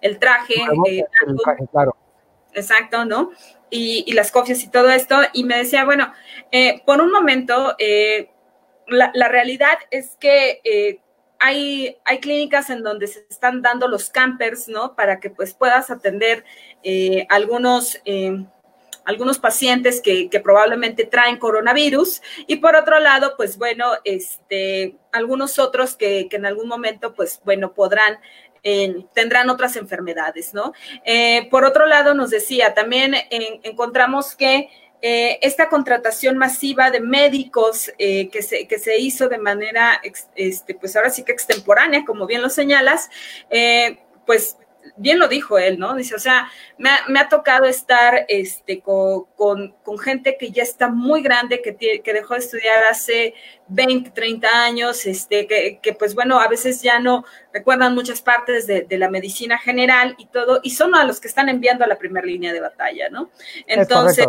[0.00, 0.54] el traje.
[0.88, 1.04] Eh,
[1.42, 1.96] traje claro.
[2.52, 3.30] Exacto, ¿no?
[3.68, 5.16] Y, y, las cofias y todo esto.
[5.32, 6.12] Y me decía, bueno,
[6.52, 7.76] eh, por un momento,
[8.86, 11.00] la, la, realidad es que
[11.38, 14.94] hay, hay, clínicas en donde se están dando los campers, ¿no?
[14.94, 16.44] Para que pues puedas atender
[16.82, 18.44] eh, algunos, eh,
[19.04, 22.22] algunos pacientes que, que, probablemente traen coronavirus.
[22.46, 27.40] Y por otro lado, pues bueno, este, algunos otros que, que en algún momento, pues
[27.44, 28.18] bueno, podrán
[28.66, 30.72] eh, tendrán otras enfermedades, ¿no?
[31.04, 34.70] Eh, por otro lado, nos decía, también en, encontramos que
[35.06, 40.00] eh, esta contratación masiva de médicos eh, que, se, que se hizo de manera,
[40.34, 43.10] este, pues ahora sí que extemporánea, como bien lo señalas,
[43.50, 44.56] eh, pues
[44.96, 45.94] bien lo dijo él, ¿no?
[45.94, 50.50] Dice, o sea, me ha, me ha tocado estar este, con, con, con, gente que
[50.50, 53.34] ya está muy grande, que, que, dejó de estudiar hace
[53.68, 58.66] 20, 30 años, este, que, que, pues bueno, a veces ya no recuerdan muchas partes
[58.66, 61.88] de, de, la medicina general y todo, y son a los que están enviando a
[61.88, 63.28] la primera línea de batalla, ¿no?
[63.66, 64.28] Entonces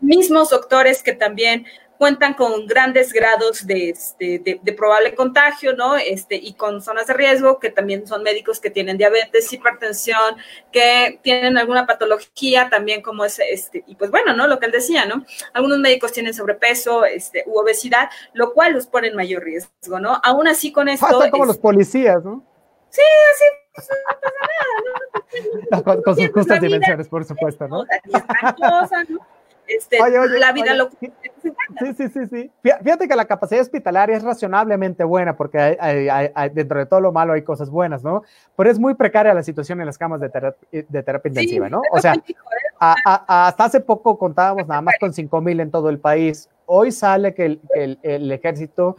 [0.00, 1.66] mismos doctores que también
[1.98, 5.96] cuentan con grandes grados de, este, de, de, probable contagio, ¿no?
[5.96, 10.36] Este, y con zonas de riesgo, que también son médicos que tienen diabetes, hipertensión,
[10.72, 14.46] que tienen alguna patología también como es, este, y pues bueno, ¿no?
[14.46, 15.24] Lo que él decía, ¿no?
[15.52, 20.20] Algunos médicos tienen sobrepeso, este, u obesidad, lo cual los pone en mayor riesgo, ¿no?
[20.22, 21.06] Aún así con esto...
[21.06, 22.44] Hasta como es, los policías, ¿no?
[22.90, 23.02] Sí,
[23.34, 25.84] así, pues, no pasa nada, ¿no?
[25.84, 27.84] con, con sus justas dimensiones, por supuesto, ¿no?
[28.56, 29.35] Cosa, ¿no?
[29.66, 32.50] Este, oye, oye, la vida oye, lo sí, sí, sí, sí.
[32.62, 37.00] Fíjate que la capacidad hospitalaria es razonablemente buena, porque hay, hay, hay, dentro de todo
[37.00, 38.22] lo malo hay cosas buenas, ¿no?
[38.56, 41.82] Pero es muy precaria la situación en las camas de terapia, de terapia intensiva, ¿no?
[41.90, 42.14] O sea,
[42.78, 46.48] a, a, hasta hace poco contábamos nada más con 5 mil en todo el país.
[46.66, 48.96] Hoy sale que el, que el, el ejército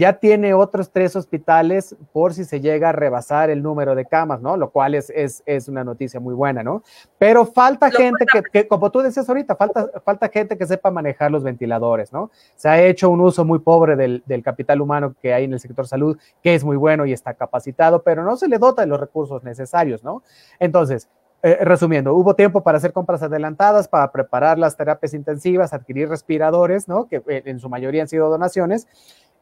[0.00, 4.40] ya tiene otros tres hospitales por si se llega a rebasar el número de camas,
[4.40, 4.56] ¿no?
[4.56, 6.82] Lo cual es, es, es una noticia muy buena, ¿no?
[7.18, 10.90] Pero falta Lo gente que, que, como tú decías ahorita, falta, falta gente que sepa
[10.90, 12.30] manejar los ventiladores, ¿no?
[12.56, 15.60] Se ha hecho un uso muy pobre del, del capital humano que hay en el
[15.60, 18.88] sector salud, que es muy bueno y está capacitado, pero no se le dota de
[18.88, 20.22] los recursos necesarios, ¿no?
[20.58, 21.10] Entonces,
[21.42, 26.86] eh, resumiendo, hubo tiempo para hacer compras adelantadas, para preparar las terapias intensivas, adquirir respiradores,
[26.86, 27.06] ¿no?
[27.06, 28.86] Que eh, en su mayoría han sido donaciones,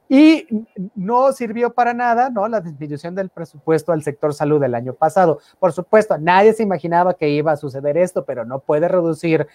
[0.08, 0.46] y
[0.94, 2.48] no sirvió para nada, ¿no?
[2.48, 5.38] La disminución del presupuesto al sector salud del año pasado.
[5.58, 9.46] Por supuesto, nadie se imaginaba que iba a suceder esto, pero no puede reducir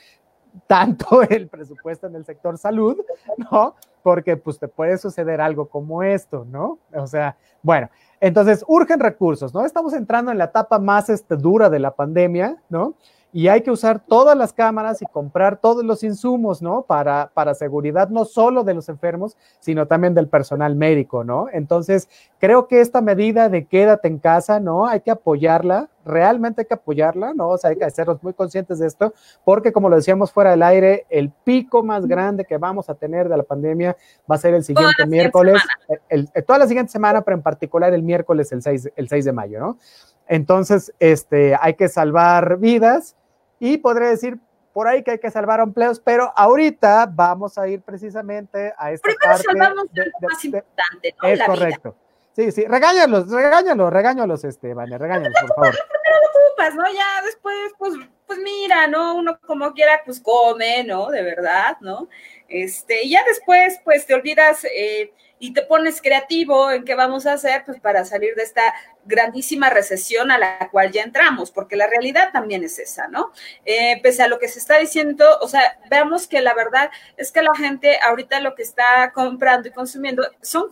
[0.68, 2.98] tanto el presupuesto en el sector salud,
[3.38, 3.76] ¿no?
[4.04, 6.78] Porque pues te puede suceder algo como esto, ¿no?
[6.94, 7.90] O sea, bueno,
[8.20, 9.66] entonces urgen recursos, ¿no?
[9.66, 12.94] Estamos entrando en la etapa más este, dura de la pandemia, ¿no?
[13.36, 16.84] Y hay que usar todas las cámaras y comprar todos los insumos, ¿no?
[16.84, 21.48] Para, para seguridad no solo de los enfermos, sino también del personal médico, ¿no?
[21.52, 24.86] Entonces, creo que esta medida de quédate en casa, ¿no?
[24.86, 27.50] Hay que apoyarla, realmente hay que apoyarla, ¿no?
[27.50, 30.62] O sea, hay que hacernos muy conscientes de esto, porque como lo decíamos fuera del
[30.62, 33.98] aire, el pico más grande que vamos a tener de la pandemia
[34.30, 35.60] va a ser el siguiente miércoles,
[36.08, 39.32] el, toda la siguiente semana, pero en particular el miércoles, el 6, el 6 de
[39.32, 39.78] mayo, ¿no?
[40.28, 43.16] Entonces, este, hay que salvar vidas
[43.60, 44.40] y podré decir
[44.74, 49.08] por ahí que hay que salvar empleos, pero ahorita vamos a ir precisamente a esta
[49.08, 51.28] Primero parte salvamos de, lo más importante, ¿no?
[51.30, 51.96] Es correcto.
[52.36, 55.72] Sí, sí, regáñalos, regáñalos, regáñalos, este, Vane, regáñalos, por favor.
[55.72, 56.84] Primero lo ocupas, ¿no?
[56.92, 57.94] Ya después, pues,
[58.26, 59.16] pues mira, ¿no?
[59.16, 61.12] Uno como quiera, pues come, ¿no?
[61.12, 62.10] De verdad, ¿no?
[62.48, 67.28] Este, y ya después, pues te olvidas eh, y te pones creativo en qué vamos
[67.28, 68.74] a hacer, pues para salir de esta
[69.06, 73.32] grandísima recesión a la cual ya entramos, porque la realidad también es esa, ¿no?
[73.66, 77.32] Eh, pese a lo que se está diciendo, o sea, veamos que la verdad es
[77.32, 80.68] que la gente ahorita lo que está comprando y consumiendo son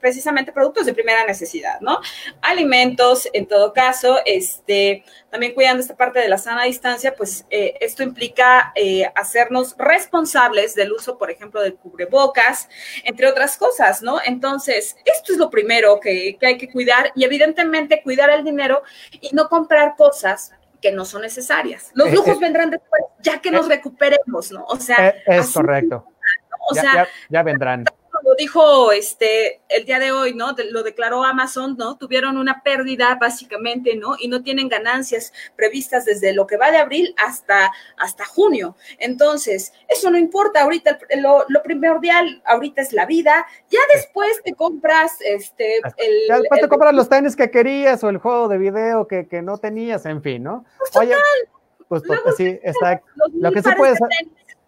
[0.00, 2.00] precisamente productos de primera necesidad, ¿no?
[2.42, 7.74] Alimentos, en todo caso, este, también cuidando esta parte de la sana distancia, pues eh,
[7.80, 12.68] esto implica eh, hacernos responsables del uso, por ejemplo, del cubrebocas,
[13.04, 14.20] entre otras cosas, ¿no?
[14.24, 17.59] Entonces, esto es lo primero que, que hay que cuidar y evidentemente
[18.02, 21.90] cuidar el dinero y no comprar cosas que no son necesarias.
[21.94, 24.64] Los eh, lujos eh, vendrán después, ya que nos eh, recuperemos, ¿no?
[24.64, 26.06] O sea, es, correcto.
[26.70, 27.84] O sea, ya vendrán
[28.22, 30.54] lo dijo este el día de hoy, ¿no?
[30.70, 31.96] lo declaró Amazon, ¿no?
[31.96, 34.16] Tuvieron una pérdida básicamente, ¿no?
[34.18, 38.76] Y no tienen ganancias previstas desde lo que va de abril hasta, hasta junio.
[38.98, 43.46] Entonces, eso no importa ahorita, lo, primordial ahorita es la vida.
[43.70, 48.08] Ya después te compras este el, Ya después te compras los tenis que querías o
[48.08, 50.64] el juego de video que, no tenías, en fin, ¿no?
[50.78, 51.14] Pues Oye,
[51.88, 53.00] pues, pues sí, está.
[53.32, 54.08] Lo que se puede hacer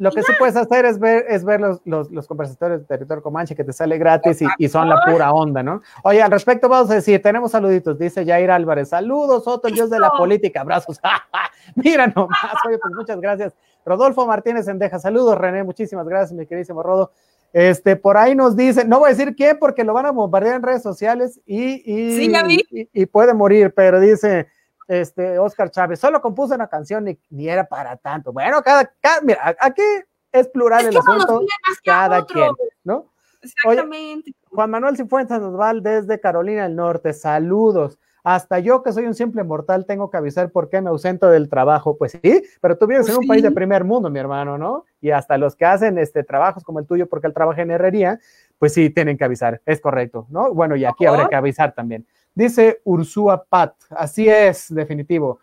[0.03, 3.23] lo que sí puedes hacer es ver, es ver los, los, los conversatorios de territorio
[3.23, 5.81] Comanche que te sale gratis y, y, son la pura onda, ¿no?
[6.03, 10.01] Oye, al respecto vamos a decir, tenemos saluditos, dice Jair Álvarez, saludos, el dios de
[10.01, 11.01] la política, abrazos.
[11.77, 13.55] Mira nomás, oye, pues muchas gracias.
[13.87, 17.13] Rodolfo Martínez Endeja, saludos, René, muchísimas gracias, mi queridísimo Rodo.
[17.53, 20.57] Este, por ahí nos dice, no voy a decir quién porque lo van a bombardear
[20.57, 22.33] en redes sociales y, y,
[22.71, 24.49] y, y puede morir, pero dice,
[24.93, 28.33] este, Oscar Chávez, solo compuso una canción y ni era para tanto.
[28.33, 29.83] Bueno, cada, mira, aquí
[30.31, 31.41] es plural el asunto,
[31.85, 32.51] cada quien,
[32.85, 33.07] ¿no?
[33.41, 34.35] Exactamente.
[34.51, 37.99] Juan Manuel Cifuentes nos va desde Carolina del Norte, saludos.
[38.25, 41.49] Hasta yo, que soy un simple mortal, tengo que avisar por qué me ausento del
[41.49, 41.97] trabajo.
[41.97, 44.85] Pues sí, pero tú vives en un pues país de primer mundo, mi hermano, ¿no?
[45.01, 48.21] Y hasta los que hacen este, trabajos como el tuyo, porque él trabaja en herrería,
[48.59, 50.55] pues sí, tienen que avisar, es correcto, ¿no?
[50.55, 52.07] Bueno, y aquí habrá que avisar también.
[52.35, 55.39] Dice Ursúa Pat, así es, definitivo.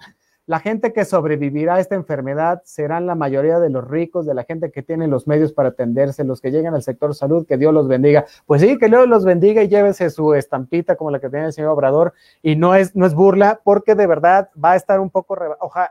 [0.50, 4.46] La gente que sobrevivirá a esta enfermedad serán la mayoría de los ricos, de la
[4.46, 7.72] gente que tiene los medios para atenderse, los que llegan al sector salud, que Dios
[7.72, 8.26] los bendiga.
[8.48, 11.54] Pues sí, que Dios los bendiga y llévese su estampita como la que tiene el
[11.54, 12.14] señor Obrador.
[12.42, 15.38] Y no es, no es burla, porque de verdad va a estar un poco,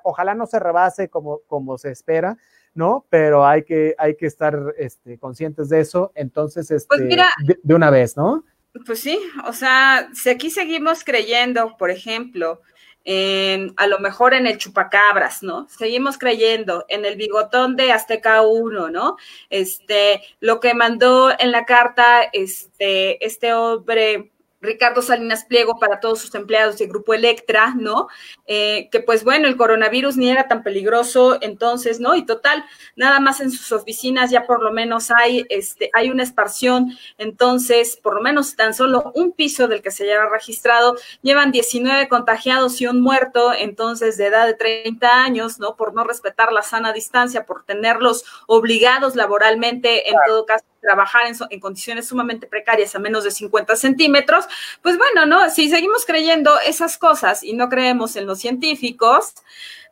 [0.03, 2.37] ojalá no se rebase como, como se espera,
[2.75, 3.07] ¿no?
[3.11, 6.11] Pero hay que, hay que estar este, conscientes de eso.
[6.17, 8.43] Entonces, pues este, de una vez, ¿no?
[8.85, 12.61] Pues sí, o sea, si aquí seguimos creyendo, por ejemplo,
[13.05, 15.67] en, a lo mejor en el chupacabras, ¿no?
[15.71, 19.17] Seguimos creyendo en el bigotón de Azteca 1, ¿no?
[19.49, 26.21] Este, lo que mandó en la carta este, este hombre Ricardo Salinas Pliego para todos
[26.21, 28.09] sus empleados del Grupo Electra, ¿no?
[28.47, 32.17] Eh, que pues bueno, el coronavirus ni era tan peligroso entonces, ¿no?
[32.17, 32.65] Y total,
[32.97, 37.99] nada más en sus oficinas ya por lo menos hay, este, hay una esparción, entonces
[38.03, 42.81] por lo menos tan solo un piso del que se haya registrado, llevan 19 contagiados
[42.81, 45.77] y un muerto, entonces de edad de 30 años, ¿no?
[45.77, 51.61] Por no respetar la sana distancia, por tenerlos obligados laboralmente, en todo caso trabajar en,
[51.61, 54.47] condiciones sumamente precarias a menos de 50 centímetros,
[54.83, 55.51] pues bueno, ¿no?
[55.51, 59.35] Si seguimos creyendo esas cosas y no creemos en los científicos,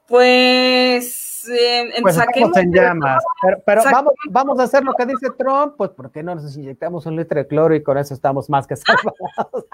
[0.07, 3.22] pues, eh, pues estamos en llamas.
[3.64, 7.07] Pero, vamos, vamos a hacer lo que dice Trump, pues ¿por qué no nos inyectamos
[7.07, 9.66] un litro de cloro y con eso estamos más que salvados?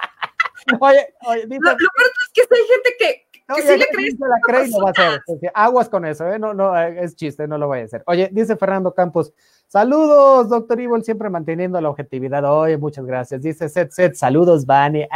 [0.80, 4.18] oye, oye, dice, lo, peor es que hay gente que, que sí le crees.
[4.18, 5.20] la cree y no va a hacer.
[5.54, 6.38] Aguas con eso, ¿eh?
[6.38, 8.02] No, no, es chiste, no lo voy a hacer.
[8.06, 9.32] Oye, dice Fernando Campos,
[9.72, 12.44] Saludos, doctor Evil, siempre manteniendo la objetividad.
[12.44, 13.40] Oye, muchas gracias.
[13.40, 15.08] Dice Set Set, saludos, Vani.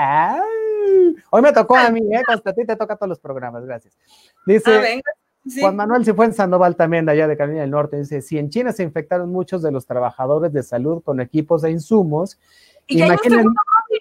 [1.28, 2.22] Hoy me tocó a mí, ¿eh?
[2.24, 3.92] Consta, a ti te toca todos los programas, gracias.
[4.46, 5.02] Dice,
[5.60, 8.72] Juan Manuel en Sandoval también, de allá de Carolina del Norte, dice, si en China
[8.72, 12.38] se infectaron muchos de los trabajadores de salud con equipos e insumos,
[12.86, 13.44] imaginen,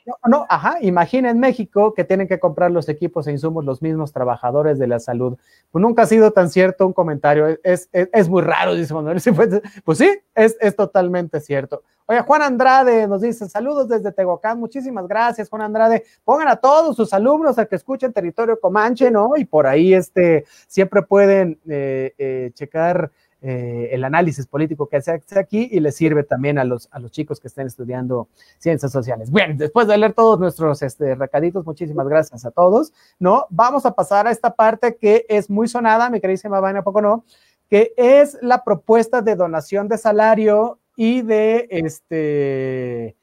[0.06, 4.12] no, no, ajá, imaginen México que tienen que comprar los equipos e insumos los mismos
[4.12, 5.38] trabajadores de la salud.
[5.72, 9.22] Pues nunca ha sido tan cierto un comentario, es, es, muy raro, dice Manuel.
[9.84, 11.84] Pues sí, es, es totalmente cierto.
[12.08, 16.04] Oye, Juan Andrade nos dice, saludos desde Tehuacán, muchísimas gracias, Juan Andrade.
[16.24, 19.32] Pongan a todos sus alumnos a que escuchen Territorio Comanche, ¿no?
[19.36, 23.12] Y por ahí este, siempre pueden eh, eh, checar
[23.48, 27.12] eh, el análisis político que hace aquí y les sirve también a los, a los
[27.12, 28.28] chicos que estén estudiando
[28.58, 29.32] ciencias sociales.
[29.32, 33.46] Bien, después de leer todos nuestros este, recaditos, muchísimas gracias a todos, ¿no?
[33.52, 37.24] Vamos a pasar a esta parte que es muy sonada, mi queridísima Vaina, poco no?
[37.70, 43.16] Que es la propuesta de donación de salario y de este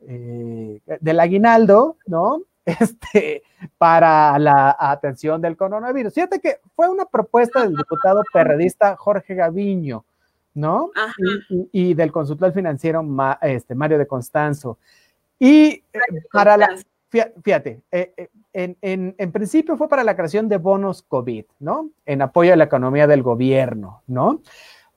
[0.00, 2.42] eh, del aguinaldo, ¿no?
[2.80, 3.42] Este,
[3.78, 6.12] para la atención del coronavirus.
[6.14, 10.04] Fíjate que fue una propuesta del diputado perredista Jorge Gaviño,
[10.54, 10.90] ¿no?
[11.72, 13.04] Y, del consultor financiero
[13.42, 14.78] este, Mario de Constanzo.
[15.38, 16.00] Y eh,
[16.32, 16.76] para la,
[17.08, 21.90] fíjate, eh, en, en, principio fue para la creación de bonos COVID, ¿no?
[22.04, 24.42] En apoyo a la economía del gobierno, ¿no?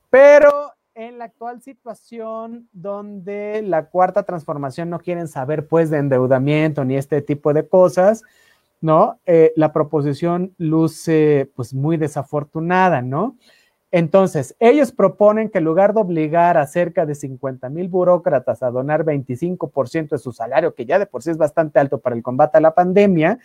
[0.10, 6.86] Pero en la actual situación donde la cuarta transformación no quieren saber pues de endeudamiento
[6.86, 8.24] ni este tipo de cosas,
[8.82, 9.20] ¿no?
[9.26, 13.38] Eh, la proposición luce pues muy desafortunada, ¿no?
[13.92, 18.72] Entonces, ellos proponen que en lugar de obligar a cerca de 50 mil burócratas a
[18.72, 22.24] donar 25% de su salario, que ya de por sí es bastante alto para el
[22.24, 23.38] combate a la pandemia,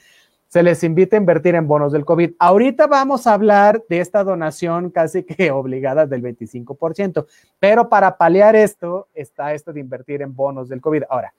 [0.49, 2.33] se les invita a invertir en bonos del COVID.
[2.39, 7.27] Ahorita vamos a hablar de esta donación casi que obligada del 25%,
[7.59, 11.05] pero para paliar esto está esto de invertir en bonos del COVID.
[11.11, 11.35] Ahora,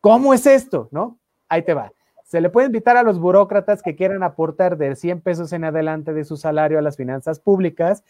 [0.00, 0.88] ¿cómo es esto?
[0.92, 1.18] ¿No?
[1.48, 1.92] Ahí te va.
[2.24, 6.14] Se le puede invitar a los burócratas que quieran aportar de 100 pesos en adelante
[6.14, 8.02] de su salario a las finanzas públicas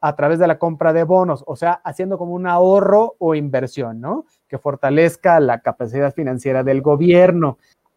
[0.00, 4.02] a través de la compra de bonos, o sea, haciendo como un ahorro o inversión,
[4.02, 4.26] ¿no?
[4.48, 7.56] Que fortalezca la capacidad financiera del gobierno.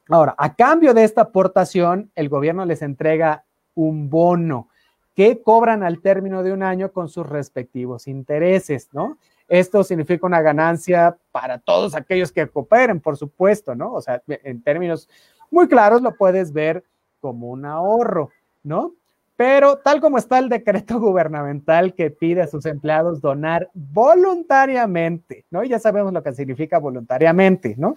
[0.10, 3.44] Ahora, a cambio de esta aportación, el gobierno les entrega
[3.76, 4.70] un bono
[5.16, 9.18] que cobran al término de un año con sus respectivos intereses, ¿no?
[9.48, 13.94] Esto significa una ganancia para todos aquellos que cooperen, por supuesto, ¿no?
[13.94, 15.10] O sea, en términos
[15.50, 16.84] muy claros lo puedes ver
[17.20, 18.30] como un ahorro,
[18.64, 18.94] ¿no?
[19.38, 25.64] Pero tal como está el decreto gubernamental que pide a sus empleados donar voluntariamente, ¿no?
[25.64, 27.96] Y ya sabemos lo que significa voluntariamente, ¿no?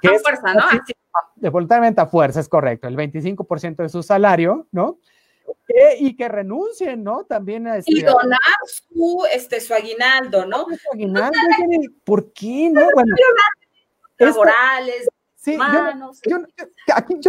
[0.00, 0.62] Que a fuerza, ¿no?
[1.34, 4.98] De voluntariamente a fuerza, es correcto, el 25% de su salario, ¿no?
[5.98, 7.24] y que renuncien, ¿no?
[7.24, 10.64] También a este, y donar su, este, su aguinaldo, ¿no?
[10.64, 11.32] Su aguinaldo,
[12.04, 12.88] ¿por qué no?
[12.94, 13.14] Bueno,
[14.18, 15.08] laborales,
[15.46, 15.60] Sí, yo,
[16.26, 16.38] yo,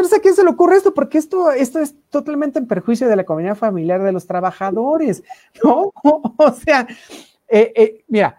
[0.01, 3.07] no sé a quién se le ocurre esto, porque esto, esto es totalmente en perjuicio
[3.07, 5.21] de la comunidad familiar de los trabajadores,
[5.63, 5.93] ¿no?
[6.37, 6.87] O sea,
[7.47, 8.35] eh, eh, mira,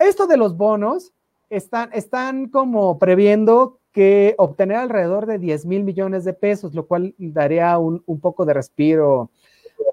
[0.00, 1.12] esto de los bonos
[1.48, 7.14] están, están como previendo que obtener alrededor de 10 mil millones de pesos, lo cual
[7.16, 9.30] daría un, un poco de respiro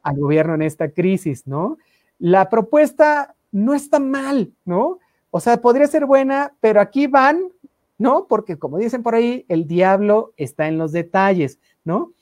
[0.02, 1.78] al gobierno en esta crisis, ¿no?
[2.18, 4.98] La propuesta no está mal, ¿no?
[5.30, 7.52] O sea, podría ser buena, pero aquí van
[7.98, 8.28] ¿no?
[8.28, 12.14] Porque como dicen por ahí, el diablo está en los detalles, ¿no?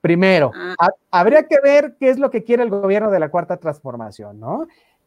[0.00, 0.88] Primero, ah.
[1.10, 4.66] habría que ver qué es lo que quiere el gobierno de la cuarta transformación, ¿no?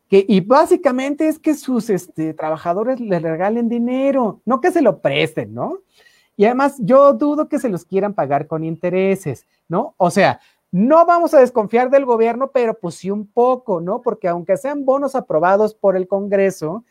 [0.10, 5.00] Que, y básicamente es que sus este, trabajadores le regalen dinero, no que se lo
[5.00, 5.80] presten, ¿no?
[6.36, 9.96] Y además yo dudo que se los quieran pagar con intereses, ¿no?
[9.98, 14.02] O sea, no vamos a desconfiar del gobierno, pero pues sí un poco, ¿no?
[14.02, 16.86] Porque aunque sean bonos aprobados por el Congreso,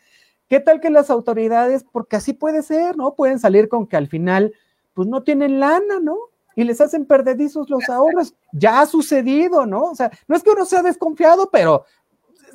[0.51, 3.15] ¿Qué tal que las autoridades, porque así puede ser, ¿no?
[3.15, 4.53] Pueden salir con que al final,
[4.93, 6.17] pues no tienen lana, ¿no?
[6.57, 8.35] Y les hacen perdedizos los ahorros.
[8.51, 9.83] Ya ha sucedido, ¿no?
[9.85, 11.85] O sea, no es que uno sea desconfiado, pero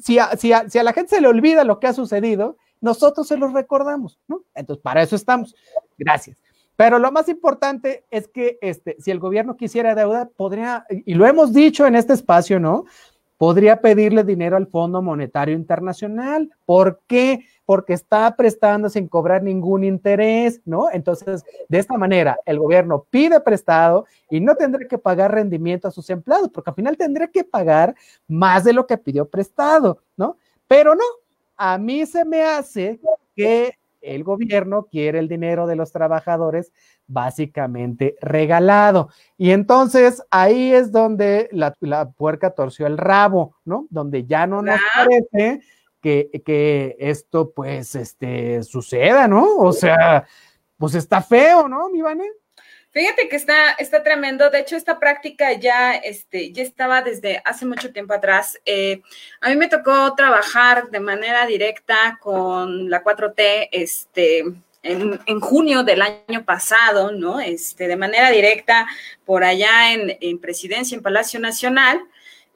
[0.03, 3.39] si a, si a, la gente se le olvida lo que ha sucedido, nosotros se
[3.39, 4.43] los recordamos, ¿no?
[4.55, 5.57] Entonces, para eso estamos.
[5.97, 6.37] Gracias.
[6.77, 11.27] Pero lo más importante es que este, si el gobierno quisiera deuda, podría, y lo
[11.27, 12.85] hemos dicho en este espacio, ¿no?
[13.39, 16.51] Podría pedirle dinero al Fondo Monetario Internacional.
[16.67, 17.47] ¿Por qué?
[17.67, 20.89] Porque está prestando sin cobrar ningún interés, ¿no?
[20.93, 25.91] Entonces, de esta manera, el gobierno pide prestado y no tendrá que pagar rendimiento a
[25.91, 27.95] sus empleados, porque al final tendrá que pagar
[28.29, 30.37] más de lo que pidió prestado, ¿no?
[30.69, 31.05] Pero no,
[31.57, 33.01] a mí se me hace
[33.35, 36.73] que el gobierno quiere el dinero de los trabajadores
[37.09, 39.11] básicamente regalado.
[39.37, 41.75] Y entonces ahí es donde la,
[42.11, 43.87] puerca torció el rabo, ¿no?
[43.91, 45.63] Donde ya no nos parece
[46.03, 49.57] que, esto pues este, suceda, ¿no?
[49.57, 50.27] O sea,
[50.79, 52.31] pues está feo, ¿no, mi Vane?
[52.97, 54.49] Fíjate que está, está tremendo.
[54.49, 58.59] De hecho, esta práctica ya, este, ya estaba desde hace mucho tiempo atrás.
[58.65, 59.03] Eh,
[59.43, 64.45] a mí me tocó trabajar de manera directa con la 4T, este,
[64.83, 67.39] en, en, junio del año pasado, ¿no?
[67.39, 68.87] Este, de manera directa
[69.27, 72.01] por allá en, en Presidencia, en Palacio Nacional.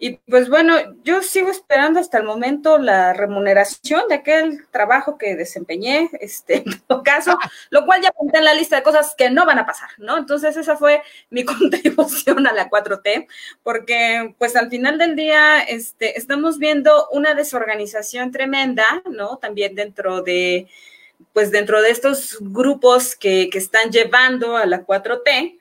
[0.03, 5.37] Y pues bueno, yo sigo esperando hasta el momento la remuneración de aquel trabajo que
[5.37, 7.39] desempeñé, este, en todo caso,
[7.69, 10.17] lo cual ya apunté en la lista de cosas que no van a pasar, ¿no?
[10.17, 13.29] Entonces esa fue mi contribución a la 4T,
[13.63, 19.37] porque pues al final del día este, estamos viendo una desorganización tremenda, ¿no?
[19.37, 20.67] También dentro de,
[21.35, 25.60] pues dentro de estos grupos que, que están llevando a la 4T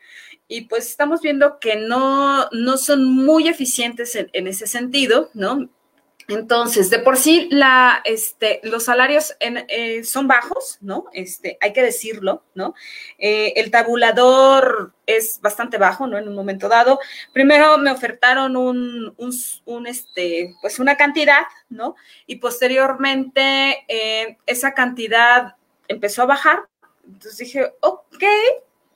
[0.51, 5.69] y pues estamos viendo que no, no son muy eficientes en, ese sentido, ¿no?
[6.27, 11.05] Entonces, de por sí, la, este, los salarios eh, son bajos, ¿no?
[11.13, 12.73] Este, hay que decirlo, ¿no?
[13.19, 16.17] Eh, el tabulador es bastante bajo, ¿no?
[16.17, 16.99] En un momento dado.
[17.31, 19.31] Primero me ofertaron un, un,
[19.65, 21.95] un este, pues una cantidad, ¿no?
[22.25, 25.55] Y posteriormente eh, esa cantidad
[25.87, 26.59] empezó a bajar.
[27.05, 28.23] Entonces dije, ok,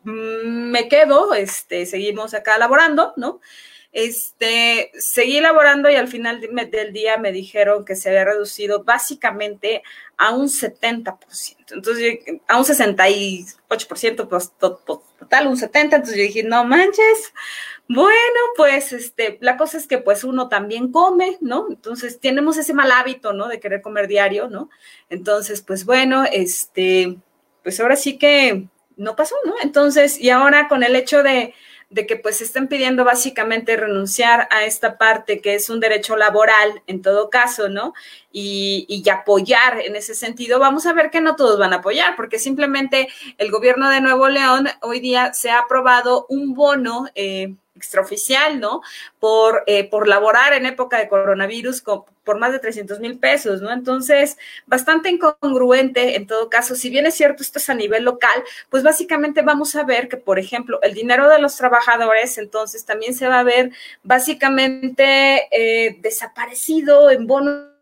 [0.04, 3.40] me quedo, este, seguimos acá laborando, ¿no?
[3.94, 9.84] Este, seguí laborando y al final del día me dijeron que se había reducido básicamente
[10.18, 11.18] a un 70%,
[11.74, 17.34] entonces a un 68%, pues total, un 70%, entonces yo dije, no manches,
[17.88, 21.68] bueno, pues este, la cosa es que pues uno también come, ¿no?
[21.70, 23.48] Entonces tenemos ese mal hábito, ¿no?
[23.48, 24.70] De querer comer diario, ¿no?
[25.10, 27.18] Entonces, pues bueno, este,
[27.62, 28.68] pues ahora sí que
[28.98, 29.54] no pasó, ¿no?
[29.62, 31.54] Entonces, y ahora con el hecho de,
[31.94, 36.82] de que pues estén pidiendo básicamente renunciar a esta parte que es un derecho laboral
[36.88, 37.94] en todo caso, ¿no?
[38.32, 42.16] Y, y, apoyar en ese sentido, vamos a ver que no todos van a apoyar,
[42.16, 47.56] porque simplemente el gobierno de Nuevo León hoy día se ha aprobado un bono eh,
[47.84, 48.82] extraoficial, ¿no?
[49.20, 53.62] Por, eh, por laborar en época de coronavirus con, por más de 300 mil pesos,
[53.62, 53.72] ¿no?
[53.72, 56.76] Entonces, bastante incongruente en todo caso.
[56.76, 60.18] Si bien es cierto, esto es a nivel local, pues básicamente vamos a ver que,
[60.18, 63.72] por ejemplo, el dinero de los trabajadores, entonces también se va a ver
[64.04, 67.74] básicamente eh, desaparecido en bonos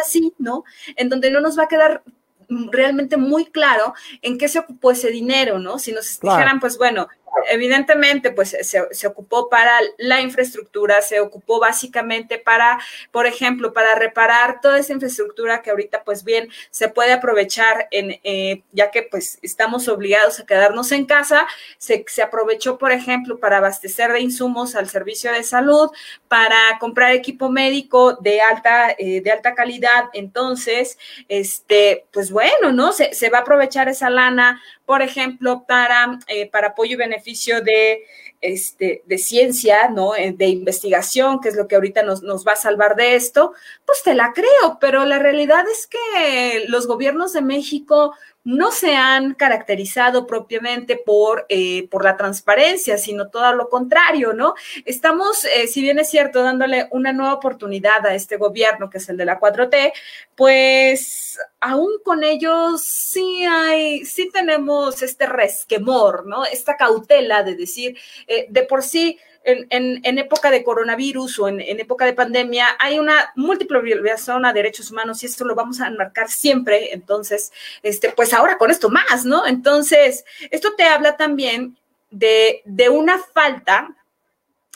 [0.00, 0.64] así, ¿no?
[0.96, 2.02] En donde no nos va a quedar
[2.48, 5.78] realmente muy claro en qué se ocupó ese dinero, ¿no?
[5.78, 6.38] Si nos claro.
[6.38, 7.08] dijeran, pues bueno,
[7.50, 12.78] evidentemente, pues se, se, ocupó para la infraestructura, se ocupó básicamente para,
[13.10, 18.20] por ejemplo, para reparar toda esa infraestructura que ahorita, pues bien, se puede aprovechar en,
[18.24, 21.46] eh, ya que pues estamos obligados a quedarnos en casa,
[21.78, 25.90] se, se aprovechó, por ejemplo, para abastecer de insumos al servicio de salud,
[26.28, 30.04] para comprar equipo médico de alta, eh, de alta calidad.
[30.12, 30.98] Entonces,
[31.28, 32.92] este, pues bueno, ¿no?
[32.92, 37.60] Se, se va a aprovechar esa lana por ejemplo, para, eh, para apoyo y beneficio
[37.60, 38.04] de,
[38.40, 40.16] este, de ciencia, ¿no?
[40.16, 43.52] Eh, de investigación, que es lo que ahorita nos, nos va a salvar de esto,
[43.84, 48.14] pues te la creo, pero la realidad es que los gobiernos de México
[48.48, 54.54] no se han caracterizado propiamente por, eh, por la transparencia, sino todo lo contrario, ¿no?
[54.86, 59.08] Estamos, eh, si bien es cierto, dándole una nueva oportunidad a este gobierno, que es
[59.10, 59.92] el de la 4T,
[60.34, 66.46] pues aún con ellos sí hay, sí tenemos este resquemor, ¿no?
[66.46, 69.18] Esta cautela de decir, eh, de por sí,
[69.48, 74.90] en, época de coronavirus o en, época de pandemia hay una múltiple violación a derechos
[74.90, 76.92] humanos y esto lo vamos a enmarcar siempre.
[76.92, 79.46] Entonces, este, pues ahora con esto más, ¿no?
[79.46, 81.78] Entonces, esto te habla también
[82.10, 83.94] de, de una falta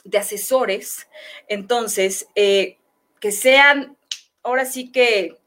[0.05, 1.09] de asesores,
[1.49, 2.77] entonces, eh,
[3.21, 3.97] que sean
[4.43, 5.39] ahora sí que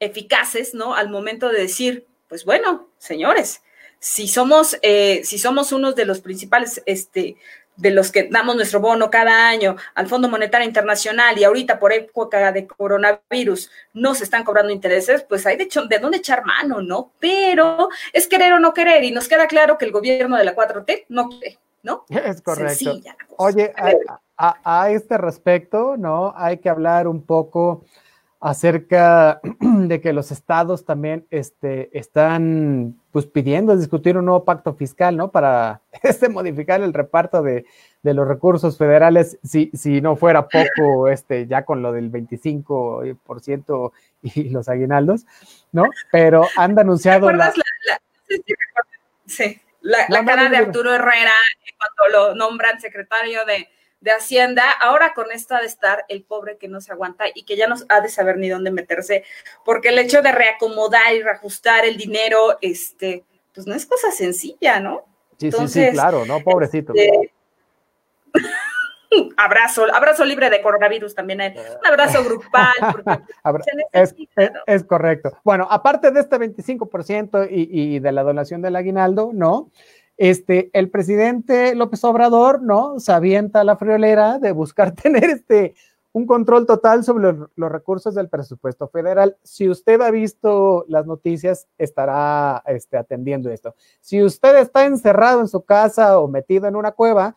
[0.00, 0.94] eficaces, ¿no?
[0.94, 3.62] Al momento de decir, pues bueno, señores,
[4.00, 7.36] si somos, eh, si somos unos de los principales este,
[7.76, 11.92] de los que damos nuestro bono cada año al Fondo Monetario Internacional y ahorita por
[11.92, 16.44] época de coronavirus no se están cobrando intereses, pues hay de, hecho, de dónde echar
[16.44, 17.12] mano, ¿no?
[17.18, 20.54] Pero es querer o no querer y nos queda claro que el gobierno de la
[20.54, 22.04] 4T no quiere, ¿no?
[22.08, 23.00] Es correcto.
[23.36, 23.92] Oye, a,
[24.36, 26.34] a, a, este respecto, ¿no?
[26.36, 27.84] Hay que hablar un poco
[28.42, 35.16] acerca de que los estados también este, están pues pidiendo discutir un nuevo pacto fiscal,
[35.16, 35.30] ¿no?
[35.30, 37.64] Para este modificar el reparto de,
[38.02, 43.92] de los recursos federales, si, si, no fuera poco, este, ya con lo del 25%
[44.22, 45.24] y los aguinaldos,
[45.70, 45.84] ¿no?
[46.10, 47.54] Pero han anunciado la, la,
[47.86, 48.00] la,
[49.24, 51.30] sí, la, la cara de Arturo Herrera
[51.78, 53.68] cuando lo nombran secretario de,
[54.02, 57.44] de Hacienda, ahora con esto ha de estar el pobre que no se aguanta y
[57.44, 59.24] que ya no ha de saber ni dónde meterse,
[59.64, 63.24] porque el hecho de reacomodar y reajustar el dinero, este,
[63.54, 65.04] pues no es cosa sencilla, ¿no?
[65.38, 66.40] Sí, sí, sí, claro, ¿no?
[66.40, 66.92] Pobrecito.
[66.96, 67.32] Este,
[69.36, 72.74] abrazo, abrazo libre de coronavirus también, un abrazo grupal.
[74.66, 75.38] es, correcto.
[75.44, 79.70] Bueno, aparte de este 25% y, y de la donación del aguinaldo, ¿no?
[80.16, 83.00] Este, el presidente López Obrador, ¿no?
[83.00, 85.74] Se avienta la friolera de buscar tener este
[86.12, 89.36] un control total sobre los, recursos del presupuesto federal.
[89.42, 93.74] Si usted ha visto las noticias, estará este, atendiendo esto.
[94.00, 97.34] Si usted está encerrado en su casa o metido en una cueva,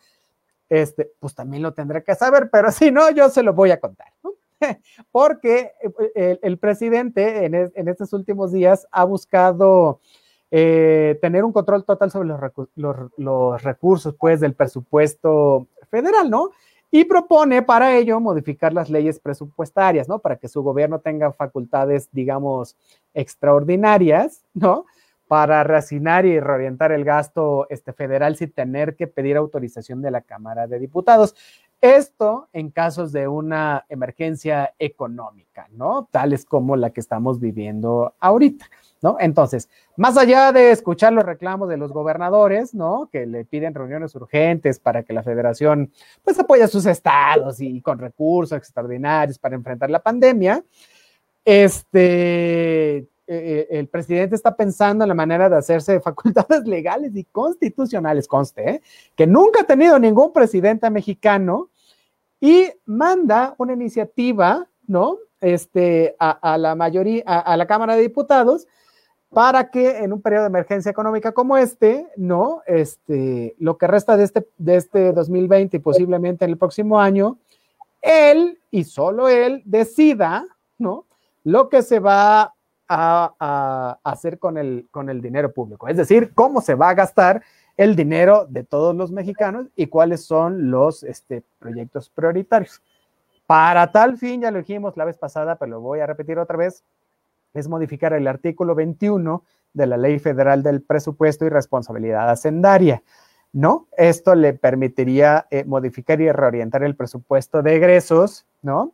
[0.67, 3.79] este, pues también lo tendré que saber, pero si no, yo se lo voy a
[3.79, 4.07] contar.
[5.11, 5.71] Porque
[6.15, 10.01] eh, el, presidente en, estos últimos días ha buscado
[10.51, 12.29] eh, tener un control total sobre
[12.75, 16.51] los, recursos, pues, del presupuesto federal, ¿no?
[16.91, 20.19] Y propone para ello modificar las leyes presupuestarias, ¿no?
[20.19, 22.77] Para que su gobierno tenga facultades, digamos,
[23.13, 24.85] extraordinarias, ¿no?
[25.27, 30.21] para reasignar y reorientar el gasto este, federal sin tener que pedir autorización de la
[30.21, 31.35] Cámara de Diputados.
[31.81, 36.07] Esto en casos de una emergencia económica, ¿no?
[36.11, 38.65] Tales como la que estamos viviendo ahorita,
[39.05, 39.17] ¿no?
[39.19, 43.07] Entonces, más allá de escuchar los reclamos de los gobernadores, ¿no?
[43.11, 45.91] Que le piden reuniones urgentes para que la federación,
[46.23, 50.63] pues, apoye a sus estados y con recursos extraordinarios para enfrentar la pandemia,
[51.45, 57.25] este, eh, el presidente está pensando en la manera de hacerse de facultades legales y
[57.25, 58.81] constitucionales, conste, ¿eh?
[59.15, 61.69] que nunca ha tenido ningún presidente mexicano
[62.41, 65.19] y manda una iniciativa, ¿no?
[65.41, 68.65] Este, a, la mayoría, a, la Cámara de Diputados,
[69.35, 72.61] para que en un periodo de emergencia económica como este, ¿no?
[72.65, 77.37] Este, lo que resta de este, de este 2020 y posiblemente en el próximo año,
[78.01, 80.45] él y solo él decida,
[80.77, 81.03] ¿no?
[81.43, 82.53] Lo que se va
[82.87, 87.43] a, hacer con el, con el dinero público, es decir, cómo se va a gastar
[87.75, 92.81] el dinero de todos los mexicanos y cuáles son los este, proyectos prioritarios.
[93.45, 96.55] Para tal fin, ya lo dijimos la vez pasada, pero lo voy a repetir otra
[96.55, 96.85] vez,
[97.55, 99.43] es modificar el artículo 21
[99.73, 103.01] de la Ley Federal del Presupuesto y Responsabilidad Hacendaria.
[103.53, 103.87] ¿No?
[103.95, 108.93] Esto le permitiría eh, modificar y reorientar el presupuesto de egresos, ¿no?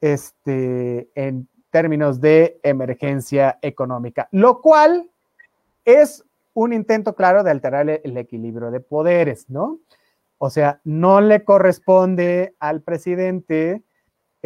[0.00, 5.10] Este, en términos de emergencia económica, lo cual
[5.84, 6.24] es
[6.54, 9.78] un intento claro de alterar el, equilibrio de poderes, ¿no?
[10.38, 13.82] O sea, no le corresponde al presidente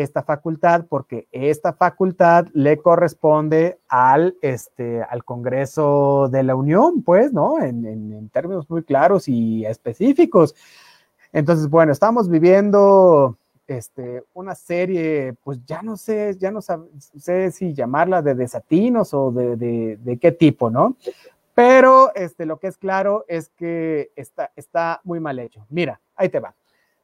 [0.03, 7.33] esta facultad porque esta facultad le corresponde al, este, al Congreso de la Unión, pues,
[7.33, 7.63] ¿no?
[7.63, 10.55] En, en términos muy claros y específicos.
[11.33, 17.75] Entonces, bueno, estamos viviendo este, una serie, pues ya no sé, ya no sé si
[17.75, 20.97] llamarla de desatinos o de, qué tipo, ¿no?
[21.55, 25.67] Pero este, lo que es claro es que está, está muy mal hecho.
[25.69, 26.55] Mira, ahí te va.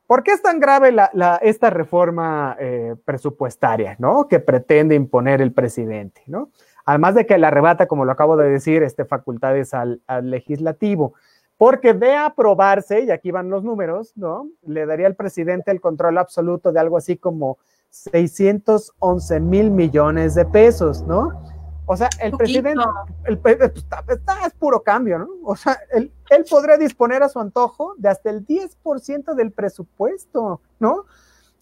[0.08, 0.96] ¿Por qué es tan grave
[1.42, 4.26] esta reforma eh, presupuestaria, ¿no?
[4.26, 6.50] Que pretende imponer el presidente, ¿no?
[6.84, 11.14] Además de que le arrebata, como lo acabo de decir, este, facultades al, al legislativo
[11.58, 14.48] porque de aprobarse, y aquí van los números, ¿no?
[14.64, 17.58] Le daría al presidente el control absoluto de algo así como
[17.90, 21.42] 611 mil millones de pesos, ¿no?
[21.84, 22.84] O sea, el presidente,
[23.24, 24.04] el, pues, está,
[24.46, 25.28] es puro cambio, ¿no?
[25.42, 30.60] O sea, él, él podría disponer a su antojo de hasta el 10% del presupuesto,
[30.78, 31.04] ¿no?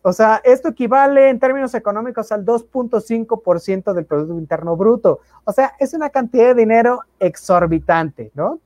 [0.03, 5.19] O sea, esto equivale en términos económicos al 2.5% del Producto Interno Bruto.
[5.45, 8.61] O sea, es una cantidad de dinero exorbitante, ¿no?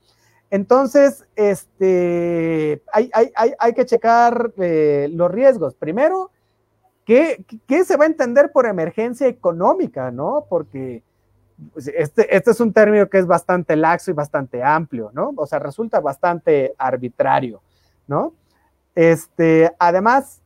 [0.51, 5.73] Entonces, este, hay, que checar eh, los riesgos.
[5.73, 6.29] Primero,
[7.05, 7.43] ¿qué,
[7.85, 10.45] se va a entender por emergencia económica, no?
[10.49, 11.03] Porque
[11.75, 15.33] este, este, es un término que es bastante laxo y bastante amplio, ¿no?
[15.35, 17.61] O sea, resulta bastante arbitrario,
[18.07, 18.33] ¿no?
[18.95, 20.41] Este, además,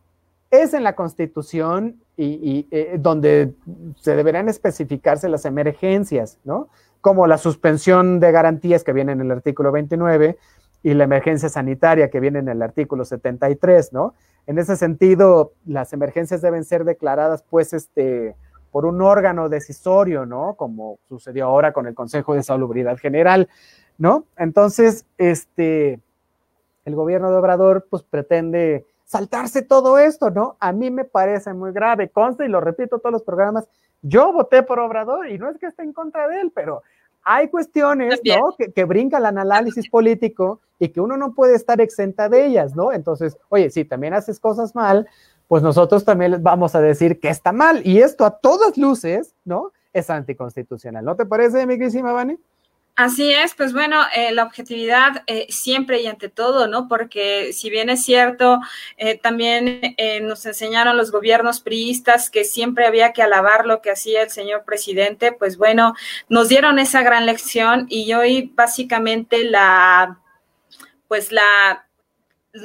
[0.51, 3.53] es en la Constitución y, eh, donde
[3.99, 6.70] se deberán especificarse las emergencias, ¿no?
[7.05, 10.39] como la suspensión de garantías que viene en el artículo 29
[10.82, 14.16] y la emergencia sanitaria que viene en el artículo 73, ¿no?
[14.47, 18.36] En ese sentido, las emergencias deben ser declaradas, pues, este,
[18.76, 20.55] por un órgano decisorio, ¿no?
[20.55, 23.47] Como sucedió ahora con el Consejo de Salubridad General,
[23.97, 24.26] ¿no?
[24.38, 26.01] Entonces, este,
[26.84, 30.57] el gobierno de Obrador, pues, pretende saltarse todo esto, ¿no?
[30.59, 33.65] A mí me parece muy grave, consta y lo repito todos los programas,
[34.01, 36.84] yo voté por Obrador y no es que esté en contra de él, pero
[37.23, 38.57] hay cuestiones, ¿no?
[38.57, 42.76] Que, que brincan al análisis político y que uno no puede estar exenta de ellas,
[42.76, 42.91] ¿no?
[42.91, 45.07] Entonces, oye, si también haces cosas mal,
[45.48, 47.82] pues nosotros también les vamos a decir que está mal.
[47.86, 49.72] Y esto a todas luces, ¿no?
[49.93, 51.06] Es anticonstitucional.
[51.06, 52.38] ¿No te parece, mi querísima Vani?
[52.98, 56.88] Así es, pues bueno, eh, la objetividad eh, siempre y ante todo, ¿no?
[56.88, 58.62] Porque si bien es cierto,
[58.96, 59.82] eh, también
[60.22, 64.64] nos enseñaron los gobiernos priistas que siempre había que alabar lo que hacía el señor
[64.64, 65.93] presidente, pues bueno,
[66.30, 70.22] nos dieron esa gran lección y hoy básicamente la,
[71.10, 71.86] pues la,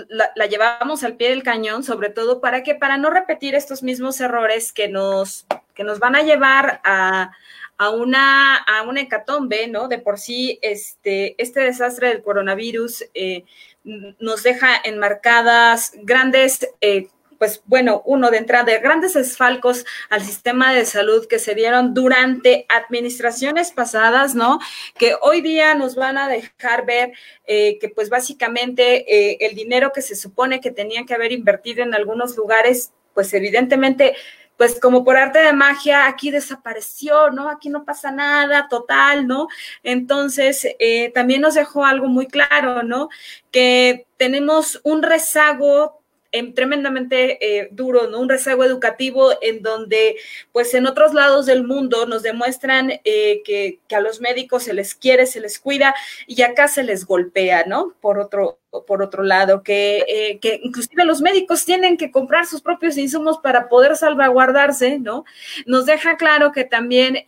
[0.08, 3.82] la, la llevamos al pie del cañón, sobre todo para que, para no repetir estos
[3.82, 7.32] mismos errores que nos, que nos van a llevar a
[7.80, 9.88] a una, a hecatombe, ¿no?
[9.88, 13.44] De por sí, este, este desastre del coronavirus eh,
[13.84, 17.08] nos deja enmarcadas grandes, eh,
[17.40, 22.66] pues bueno, uno de entrada, grandes desfalcos al sistema de salud que se dieron durante
[22.68, 24.58] administraciones pasadas, ¿no?
[24.98, 27.12] Que hoy día nos van a dejar ver
[27.46, 31.94] eh, que pues básicamente el dinero que se supone que tenían que haber invertido en
[31.94, 34.14] algunos lugares, pues evidentemente
[34.60, 37.48] pues como por arte de magia, aquí desapareció, ¿no?
[37.48, 39.48] Aquí no pasa nada, total, ¿no?
[39.82, 43.08] Entonces, eh, también nos dejó algo muy claro, ¿no?
[43.50, 45.99] Que tenemos un rezago
[46.32, 48.20] Em, tremendamente eh, duro, ¿no?
[48.20, 50.16] Un rezago educativo en donde,
[50.52, 54.94] pues en otros lados del mundo nos demuestran eh, que, a los médicos se les
[54.94, 55.92] quiere, se les cuida
[56.28, 57.94] y acá se les golpea, ¿no?
[58.00, 62.62] Por otro, por otro lado, que, eh, que inclusive los médicos tienen que comprar sus
[62.62, 65.24] propios insumos para poder salvaguardarse, ¿no?
[65.66, 67.24] Nos deja claro que también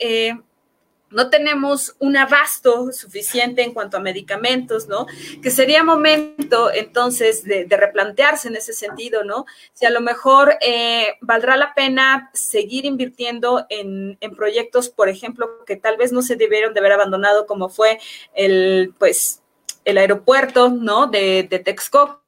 [1.13, 5.07] no tenemos un abasto suficiente en cuanto a medicamentos, ¿no?
[5.43, 9.47] Que sería momento entonces de, replantearse en ese sentido, ¿no?
[9.73, 15.77] Si a lo mejor eh, valdrá la pena seguir invirtiendo en, proyectos, por ejemplo, que
[15.77, 17.99] tal vez no se debieron de haber abandonado, como fue
[18.35, 19.43] el, pues,
[19.85, 21.07] el aeropuerto, ¿no?
[21.07, 22.22] De, de Texcoco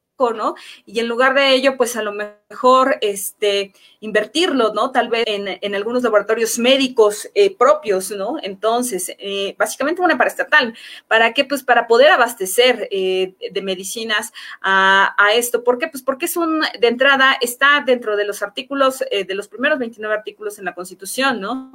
[0.85, 4.91] Y en lugar de ello, pues a lo mejor este, invertirlo, ¿no?
[4.91, 8.37] Tal vez en, algunos laboratorios médicos eh, propios, ¿no?
[8.41, 10.73] Entonces, eh, básicamente una paraestatal.
[11.07, 11.43] ¿Para qué?
[11.43, 15.63] Pues para poder abastecer eh, de medicinas a, a, esto.
[15.63, 15.87] ¿Por qué?
[15.89, 20.15] Pues porque es un, de entrada, está dentro de los artículos, de los primeros 29
[20.15, 21.73] artículos en la Constitución, ¿no?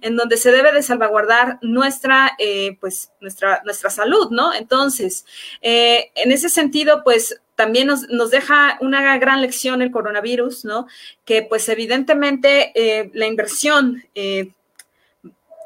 [0.00, 2.32] en donde se debe de salvaguardar nuestra,
[2.80, 4.54] pues, nuestra, nuestra salud, ¿no?
[4.54, 5.26] Entonces,
[5.60, 10.86] en ese sentido, pues, también nos, nos, deja una gran lección el coronavirus, ¿no?
[11.24, 14.52] Que pues evidentemente eh, la inversión eh,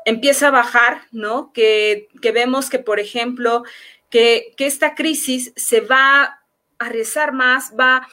[0.04, 1.52] empieza a bajar, ¿no?
[1.52, 3.64] Que, que, vemos que, por ejemplo,
[4.10, 6.42] que, que esta crisis se va a
[6.78, 8.08] arriesgar más, va,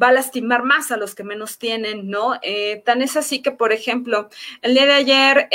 [0.00, 2.38] va a lastimar más a los que menos tienen, ¿no?
[2.42, 4.28] Eh, tan es así que, por ejemplo,
[4.62, 5.48] el día de ayer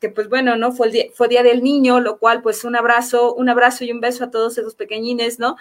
[0.00, 0.72] que pues bueno, ¿no?
[0.72, 3.92] Fue el día, fue día del niño, lo cual pues un abrazo, un abrazo y
[3.92, 5.56] un beso a todos esos pequeñines, ¿no?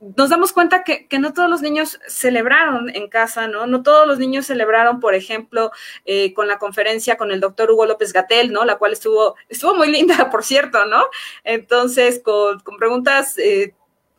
[0.00, 3.66] Nos damos cuenta que, no todos los niños celebraron en casa, ¿no?
[3.66, 5.70] No todos los niños celebraron, por ejemplo,
[6.04, 8.64] eh, con la conferencia con el doctor Hugo López Gatel, ¿no?
[8.64, 11.04] La cual estuvo, estuvo muy linda, por cierto, ¿no?
[11.44, 13.74] Entonces, con, con preguntas eh,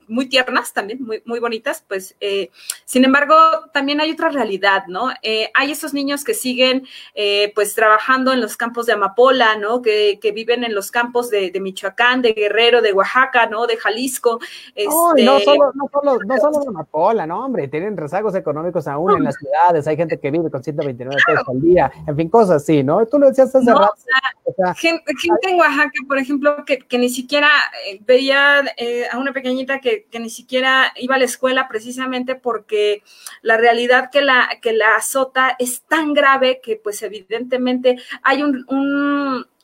[0.08, 2.50] muy tiernas también, muy, muy bonitas, pues, eh,
[2.86, 3.36] sin embargo,
[3.74, 5.10] también hay otra realidad, ¿no?
[5.22, 9.82] Eh, hay esos niños que siguen, eh, pues, trabajando en los campos de Amapola, ¿no?
[9.82, 13.68] Que, que viven en los campos de, de, Michoacán, de Guerrero, de Oaxaca, ¿no?
[13.68, 14.40] De Jalisco.
[14.76, 18.88] no, no este, solo, no solo, no solo de Amapola, no, hombre, tienen rezagos económicos
[18.88, 22.30] aún en las ciudades, hay gente que vive con 129 pesos al día, en fin,
[22.30, 23.06] cosas así, ¿no?
[23.06, 23.94] Tú lo decías hace rato.
[24.44, 25.04] O sea, gente,
[25.44, 27.50] en Oaxaca, por ejemplo, que, que ni siquiera
[28.06, 28.64] veía
[29.12, 33.04] a una pequeñita que que, ni siquiera iba a la escuela precisamente porque
[33.42, 38.66] la realidad que la, que la azota es tan grave que pues evidentemente hay un,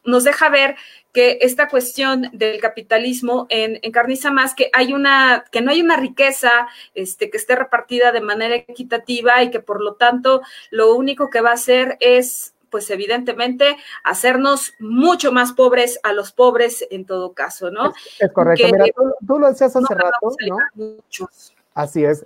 [0.03, 0.75] nos deja ver
[1.11, 5.97] que esta cuestión del capitalismo en, encarniza más que hay una, que no hay una
[5.97, 11.29] riqueza este, que esté repartida de manera equitativa y que por lo tanto lo único
[11.29, 17.05] que va a hacer es pues evidentemente hacernos mucho más pobres a los pobres en
[17.05, 17.93] todo caso, ¿no?
[18.19, 18.65] Es, correcto.
[18.71, 18.85] Mira,
[19.27, 20.57] tú, lo decías hace rato, ¿no?
[20.73, 21.53] Muchos.
[21.75, 22.25] Así es.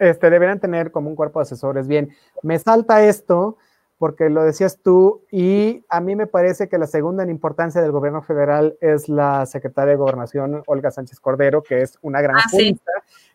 [0.00, 1.86] este, deberían tener como un cuerpo de asesores.
[1.86, 2.12] Bien,
[2.42, 3.56] me salta esto
[3.98, 7.90] porque lo decías tú, y a mí me parece que la segunda en importancia del
[7.90, 12.44] gobierno federal es la secretaria de Gobernación, Olga Sánchez Cordero, que es una gran ah,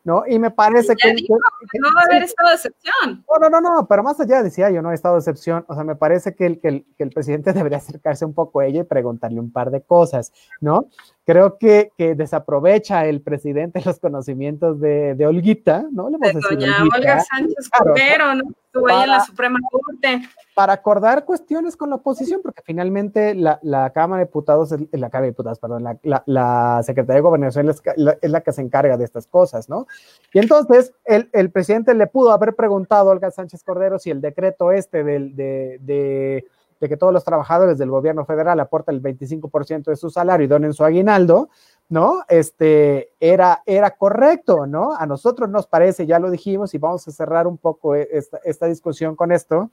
[0.06, 0.24] ¿no?
[0.26, 3.26] Y me parece que, No va a haber estado de excepción.
[3.42, 5.84] No, no, no, pero más allá decía yo, no he estado de excepción, o sea,
[5.84, 8.82] me parece que el, que el, que el presidente debería acercarse un poco a ella
[8.82, 10.88] y preguntarle un par de cosas, ¿no?
[11.26, 16.10] Creo que, que desaprovecha el presidente los conocimientos de, de Olguita, ¿no?
[16.10, 18.44] Le de doña Olga Sánchez Cordero, ¿no?
[18.66, 20.22] Estuvo ahí en la Suprema Corte
[20.56, 25.22] para acordar cuestiones con la oposición, porque finalmente la, la Cámara de Diputados, la Cámara
[25.22, 29.28] de Diputados, perdón, la, la, Secretaría de Gobernación es la, que se encarga de estas
[29.28, 29.88] cosas, ¿no?
[30.34, 34.22] Y entonces el, el, presidente le pudo haber preguntado a Olga Sánchez Cordero si el
[34.22, 36.46] decreto este del, de, de
[36.84, 40.50] de que todos los trabajadores del gobierno federal aporten el 25% de su salario y
[40.50, 41.48] donen su aguinaldo,
[41.88, 42.26] ¿no?
[42.28, 44.94] Este, era, era correcto, ¿no?
[44.94, 48.66] A nosotros nos parece, ya lo dijimos, y vamos a cerrar un poco esta, esta
[48.66, 49.72] discusión con esto,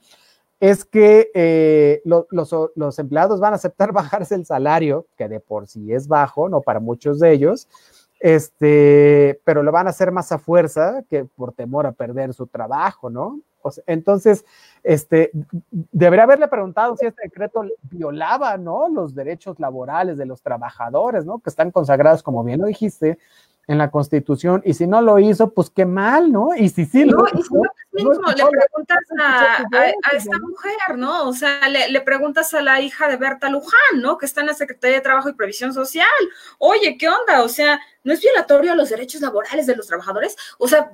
[0.61, 5.41] es que eh, lo, los, los, empleados van a aceptar bajarse el salario, que de
[5.41, 6.61] por sí es bajo, ¿no?
[6.61, 7.67] Para muchos de ellos,
[8.21, 12.47] este, pero lo van a hacer más a fuerza que por temor a perder su
[12.47, 13.41] trabajo, ¿no?
[13.63, 14.45] O sea, entonces,
[14.83, 15.31] este,
[15.71, 18.89] debería haberle preguntado si este decreto violaba, ¿no?
[18.89, 21.39] Los derechos laborales de los trabajadores, ¿no?
[21.39, 23.17] Que están consagrados, como bien lo dijiste,
[23.67, 26.49] en la Constitución, y si no lo hizo, pues qué mal, ¿no?
[26.55, 27.61] Y si sí lo hizo,
[27.93, 31.29] y si no, mismo, le preguntas a, a, esta mujer, ¿no?
[31.29, 34.17] O sea, le, le, preguntas a la hija de Berta Luján, ¿no?
[34.17, 36.07] Que está en la Secretaría de Trabajo y Previsión Social.
[36.57, 37.43] Oye, ¿qué onda?
[37.43, 40.35] O sea, ¿no es violatorio a los derechos laborales de los trabajadores?
[40.57, 40.91] O sea,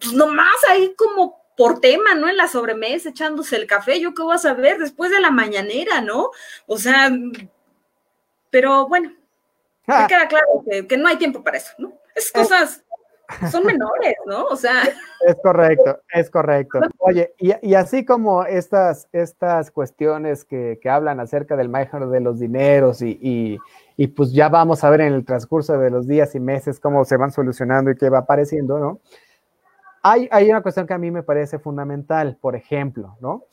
[0.00, 2.28] pues nomás ahí como por tema, ¿no?
[2.28, 6.00] En la sobremesa, echándose el café, yo qué voy a saber después de la mañanera,
[6.00, 6.30] ¿no?
[6.68, 7.10] O sea,
[8.48, 9.10] pero bueno,
[9.84, 10.06] me ah.
[10.08, 11.92] queda claro que, que no hay tiempo para eso, ¿no?
[12.14, 12.84] Esas cosas
[13.50, 14.44] son menores, ¿no?
[14.44, 14.84] O sea.
[15.26, 16.78] Es correcto, es correcto.
[16.98, 22.20] Oye, y, y así como estas, estas cuestiones que, que, hablan acerca del manejo de
[22.20, 23.58] los dineros y, y,
[23.96, 27.04] y, pues ya vamos a ver en el transcurso de los días y meses cómo
[27.04, 29.00] se van solucionando y qué va apareciendo, ¿no?
[30.02, 33.44] Hay, una cuestión que a mí me parece fundamental, por ejemplo, ¿no?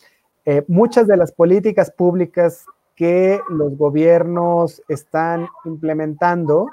[0.46, 2.66] Eh, muchas de las políticas públicas
[2.96, 6.68] que los gobiernos están implementando,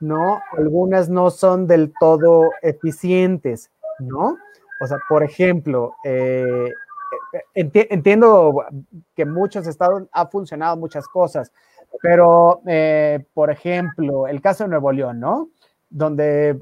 [0.00, 0.40] ¿no?
[0.56, 4.36] Algunas no son del todo eficientes, ¿no?
[4.80, 6.70] O sea, por ejemplo, eh,
[7.54, 8.64] enti entiendo
[9.14, 11.52] que muchos estados ha funcionado muchas cosas,
[12.02, 15.50] pero, eh, por ejemplo, el caso de Nuevo León, ¿no?
[15.88, 16.58] Donde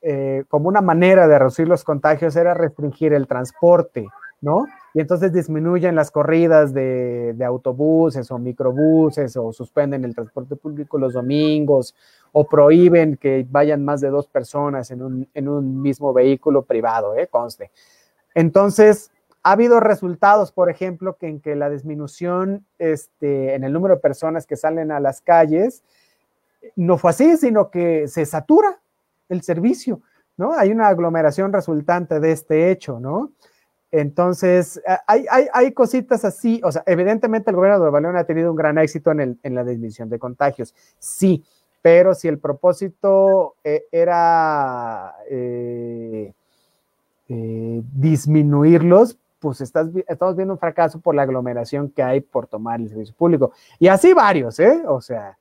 [0.00, 4.08] eh, como una manera de reducir los contagios era restringir el transporte,
[4.40, 4.66] ¿no?
[4.94, 10.98] Y entonces disminuyen las corridas de, de, autobuses o microbuses o suspenden el transporte público
[10.98, 11.94] los domingos
[12.32, 17.16] o prohíben que vayan más de dos personas en un, en un mismo vehículo privado,
[17.16, 17.28] ¿eh?
[17.28, 17.70] conste.
[18.34, 19.10] Entonces,
[19.42, 24.00] ha habido resultados, por ejemplo, que en que la disminución este, en el número de
[24.00, 25.82] personas que salen a las calles
[26.76, 28.80] no fue así, sino que se satura
[29.28, 30.00] el servicio,
[30.36, 30.52] ¿no?
[30.52, 33.32] Hay una aglomeración resultante de este hecho, ¿no?
[33.92, 38.24] Entonces, hay, hay, hay, cositas así, o sea, evidentemente el gobierno de Nueva León ha
[38.24, 41.44] tenido un gran éxito en, el, en la disminución de contagios, sí,
[41.86, 46.32] pero si el propósito eh, era eh,
[47.28, 52.80] eh, disminuirlos, pues estás, estamos viendo un fracaso por la aglomeración que hay por tomar
[52.80, 53.52] el servicio público.
[53.78, 54.82] Y así varios, ¿eh?
[54.88, 55.38] O sea,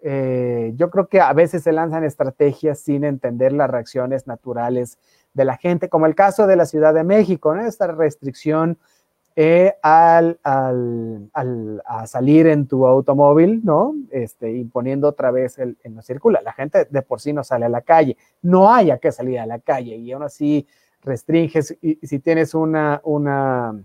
[0.00, 4.98] eh, yo creo que a veces se lanzan estrategias sin entender las reacciones naturales
[5.34, 7.64] de la gente, como el caso de la Ciudad de México, ¿no?
[7.64, 8.78] Esta restricción
[9.36, 13.94] eh, al, al, al, a salir en tu automóvil, ¿no?
[14.10, 16.40] Este, imponiendo otra vez el, no circula.
[16.42, 19.46] La gente de por sí no sale a la calle, no haya que salir a
[19.46, 20.66] la calle y aún así
[21.04, 23.80] restringes y, y si tienes una, una,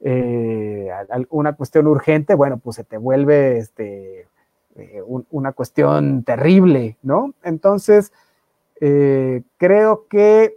[0.00, 0.90] eh,
[1.30, 4.28] una cuestión urgente, bueno, pues se te vuelve este,
[4.76, 7.34] eh, un, una cuestión terrible, ¿no?
[7.42, 8.12] Entonces,
[8.80, 10.56] eh, creo que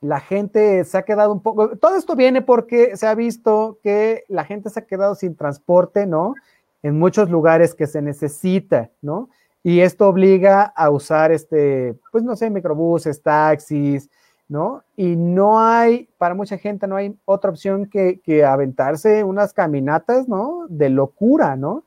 [0.00, 4.24] la gente se ha quedado un poco, todo esto viene porque se ha visto que
[4.28, 6.34] la gente se ha quedado sin transporte, ¿no?
[6.82, 9.28] En muchos lugares que se necesita, ¿no?
[9.62, 14.08] Y esto obliga a usar este, pues no sé, microbuses, taxis,
[14.48, 14.82] ¿no?
[14.96, 20.28] Y no hay, para mucha gente no hay otra opción que, que aventarse unas caminatas,
[20.28, 20.66] ¿no?
[20.68, 21.84] De locura, ¿no?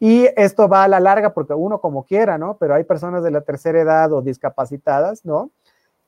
[0.00, 2.56] Y esto va a la larga porque uno como quiera, ¿no?
[2.58, 5.50] Pero hay personas de la tercera edad o discapacitadas, ¿no?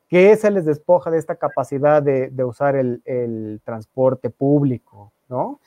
[0.08, 5.60] Que se les despoja de esta capacidad de, usar el, transporte público, ¿no?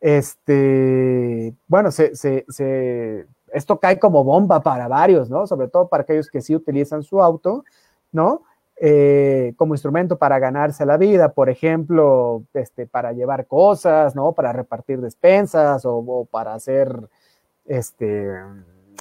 [0.00, 5.46] Este, bueno, se, se, se, esto cae como bomba para varios, ¿no?
[5.46, 7.64] Sobre todo para aquellos que sí utilizan su auto,
[8.12, 8.42] ¿no?
[8.82, 14.32] Eh, como instrumento para ganarse la vida, por ejemplo, este, para llevar cosas, ¿no?
[14.32, 17.10] Para repartir despensas o para hacer
[17.70, 18.28] este,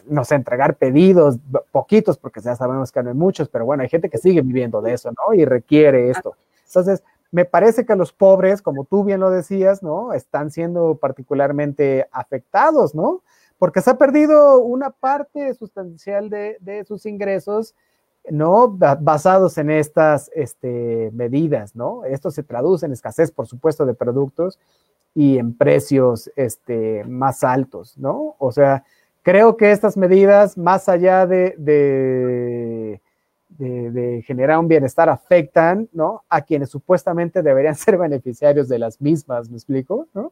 [0.07, 1.39] no sé, entregar pedidos,
[1.71, 4.79] poquitos, porque ya sabemos que no hay muchos, pero bueno, hay gente que sigue viviendo
[4.81, 5.33] de eso, ¿no?
[5.33, 6.35] Y requiere esto.
[6.67, 10.13] Entonces, me parece que los pobres, como tú bien lo decías, ¿no?
[10.13, 13.23] Están siendo particularmente afectados, ¿no?
[13.57, 17.73] Porque se ha perdido una parte sustancial de, de sus ingresos,
[18.29, 18.69] ¿no?
[18.69, 22.05] Basados en estas este, medidas, ¿no?
[22.05, 24.59] Esto se traduce en escasez, por supuesto, de productos
[25.13, 28.35] y en precios este, más altos, ¿no?
[28.39, 28.83] O sea,
[29.21, 33.01] creo que estas medidas, más allá de, de,
[34.25, 36.23] generar un bienestar, afectan, ¿no?
[36.29, 40.07] A quienes supuestamente deberían ser beneficiarios de las mismas, ¿me explico?
[40.13, 40.31] ¿no?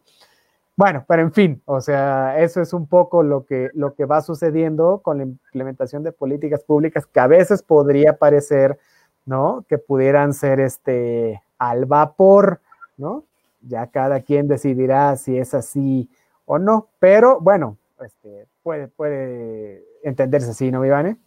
[0.76, 4.22] Bueno, pero en fin, o sea, eso es un poco lo que, lo que va
[4.22, 8.78] sucediendo con la implementación de políticas públicas que a veces podría parecer,
[9.26, 9.66] ¿no?
[9.68, 12.62] Que pudieran ser este al vapor,
[12.96, 13.24] ¿no?
[13.68, 16.10] Ya cada quien decidirá si es así
[16.46, 21.18] o no, pero bueno, este, puede, puede entenderse así, ¿no, Ivane?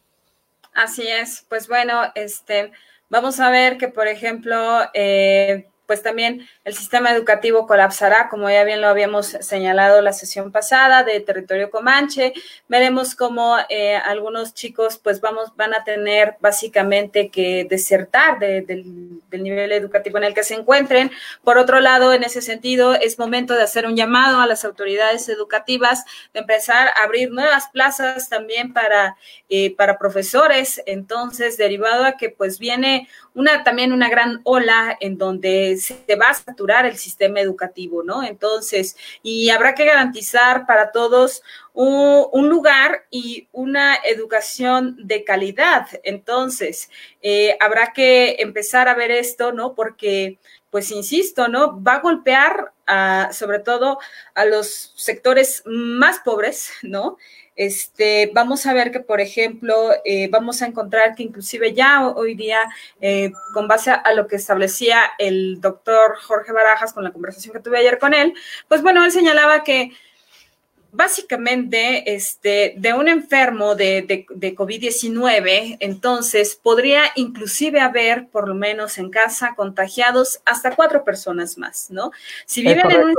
[0.74, 2.72] Así es, pues bueno, este,
[3.08, 8.62] vamos a ver que, por ejemplo, eh, pues también el sistema educativo colapsará, como ya
[8.62, 12.32] bien lo habíamos señalado la sesión pasada de territorio comanche.
[12.68, 19.72] Veremos cómo eh, algunos chicos pues vamos, van a tener básicamente que desertar del, nivel
[19.72, 21.10] educativo en el que se encuentren.
[21.42, 25.28] Por otro lado, en ese sentido, es momento de hacer un llamado a las autoridades
[25.28, 29.16] educativas, de empezar a abrir nuevas plazas también para,
[29.48, 30.80] eh, para profesores.
[30.86, 36.30] Entonces, derivado a que pues viene una, también una gran ola en donde se va
[36.30, 38.22] a saturar el sistema educativo, ¿no?
[38.22, 45.88] Entonces, y habrá que garantizar para todos un, lugar y una educación de calidad.
[46.02, 46.90] Entonces,
[47.22, 49.74] eh, habrá que empezar a ver esto, ¿no?
[49.74, 50.38] Porque,
[50.70, 51.82] pues, insisto, ¿no?
[51.82, 52.72] Va a golpear
[53.32, 53.98] sobre todo
[54.34, 57.16] a los sectores más pobres, ¿no?
[57.56, 62.34] Este, vamos a ver que, por ejemplo, eh, vamos a encontrar que inclusive ya hoy
[62.34, 62.60] día,
[63.00, 67.60] eh, con base a, lo que establecía el doctor Jorge Barajas con la conversación que
[67.60, 68.32] tuve ayer con él,
[68.68, 69.92] pues bueno, él señalaba que
[70.92, 78.98] básicamente este, de un enfermo de, de, COVID-19, entonces podría inclusive haber, por lo menos
[78.98, 82.10] en casa, contagiados hasta cuatro personas más, ¿no?
[82.46, 83.14] Si viven en un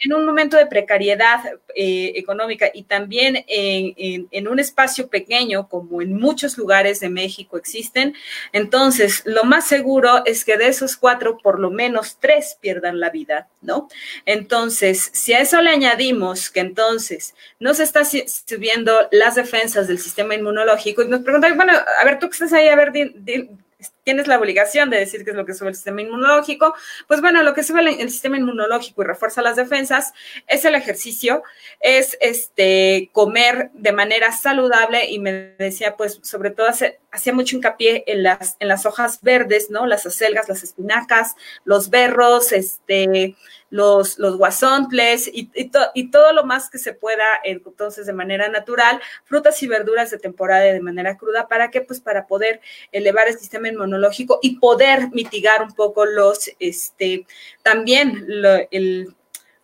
[0.00, 1.40] en un momento de precariedad
[1.74, 8.14] eh, económica y también en, un espacio pequeño, como en muchos lugares de México existen,
[8.52, 13.10] entonces lo más seguro es que de esos cuatro, por lo menos tres pierdan la
[13.10, 13.88] vida, ¿no?
[14.24, 19.98] Entonces, si a eso le añadimos que entonces no se está subiendo las defensas del
[19.98, 22.92] sistema inmunológico, y nos preguntan, bueno, a ver, tú que estás ahí, a ver,
[24.02, 26.74] tienes la obligación de decir qué es lo que sube el sistema inmunológico.
[27.06, 30.12] Pues bueno, lo que sube el, sistema inmunológico y refuerza las defensas
[30.46, 31.42] es el ejercicio,
[31.80, 38.04] es este comer de manera saludable y me decía, pues sobre todo hacía mucho hincapié
[38.06, 39.86] en las, en las hojas verdes, ¿no?
[39.86, 43.36] Las acelgas, las espinacas, los berros, este,
[43.70, 49.00] los, los guasontles y, y, todo lo más que se pueda, entonces, de manera natural,
[49.24, 51.80] frutas y verduras de temporada de manera cruda, ¿para qué?
[51.80, 52.60] Pues para poder
[52.92, 57.26] elevar el sistema inmunológico y poder mitigar un poco los, este,
[57.62, 58.26] también
[58.70, 59.14] el,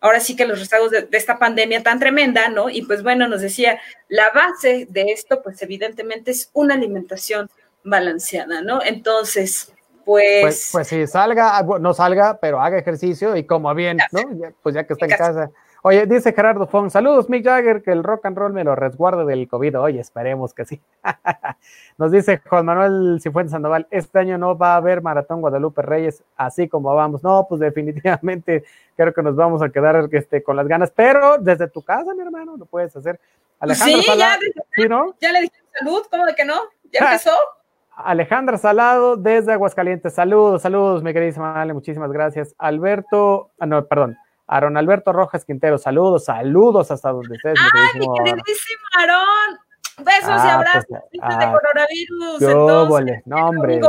[0.01, 2.69] ahora sí que los rezagos de, esta pandemia tan tremenda, ¿no?
[2.69, 7.49] Y pues bueno, nos decía, la base de esto, pues evidentemente es una alimentación
[7.83, 8.83] balanceada, ¿no?
[8.83, 9.71] Entonces,
[10.05, 10.69] pues, pues...
[10.71, 14.21] Pues, si salga, no salga, pero haga ejercicio y como bien, ¿no?
[14.61, 15.51] pues ya que está en casa.
[15.87, 19.23] Oye, dice Gerardo Fong, saludos Mick Jagger, que el rock and roll me lo resguarde
[19.23, 19.79] del COVID.
[19.79, 20.81] Oye, esperemos que sí.
[21.99, 26.23] Nos dice Juan Manuel Cifuentes Sandoval, este año no va a haber Maratón Guadalupe Reyes,
[26.37, 27.23] así como vamos.
[27.23, 28.63] No, pues definitivamente
[28.97, 32.21] creo que nos vamos a quedar este, con las ganas, pero desde tu casa, mi
[32.23, 33.19] hermano, lo puedes hacer.
[33.59, 34.39] Alejandro sí, ya,
[34.75, 35.13] ¿sí, no?
[35.21, 36.61] ya le dije salud, ¿cómo de que no?
[36.91, 37.29] ¿Ya empezó?
[37.95, 40.13] Alejandra Salado desde Aguascalientes.
[40.13, 42.53] Saludos, saludos, mi queridísima Ale, muchísimas gracias.
[42.57, 44.17] Alberto, ah, no, perdón,
[44.47, 47.57] Aaron Alberto Rojas Quintero, saludos, saludos hasta donde estés.
[47.73, 49.59] ¡Ay, mi queridísimo Aarón!
[49.97, 52.41] Besos y ah, pues, abrazos de ah, coronavirus.
[52.41, 53.81] Entonces, no, hombre.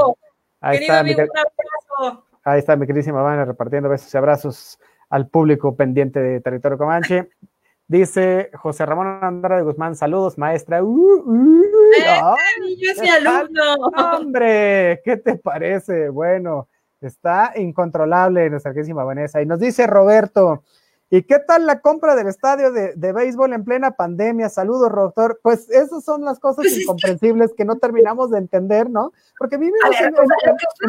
[0.61, 1.15] Ahí está, mi,
[2.45, 4.79] ahí está mi queridísima Vane repartiendo besos y abrazos
[5.11, 7.29] al público pendiente de Territorio Comanche.
[7.89, 10.83] Dice José Ramón Andrade Guzmán, saludos, maestra.
[10.83, 11.63] Uh, uh,
[11.97, 13.75] eh, yo soy alumno.
[13.97, 16.09] Hombre, ¿qué te parece?
[16.09, 16.69] Bueno,
[17.01, 19.41] está incontrolable nuestra querísima Vanessa.
[19.41, 20.65] Y nos dice Roberto,
[21.09, 24.49] ¿Y qué tal la compra del estadio de, béisbol en plena pandemia?
[24.49, 25.39] Saludos, doctor.
[25.41, 29.13] Pues esas son las cosas pues incomprensibles que no terminamos de entender, ¿no?
[29.39, 30.15] Porque vivimos en,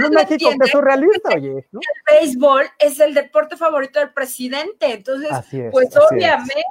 [0.03, 1.67] un México que es surrealista, oye.
[1.71, 1.79] ¿no?
[2.07, 5.29] El béisbol es el deporte favorito del presidente, entonces,
[5.71, 6.65] pues obviamente.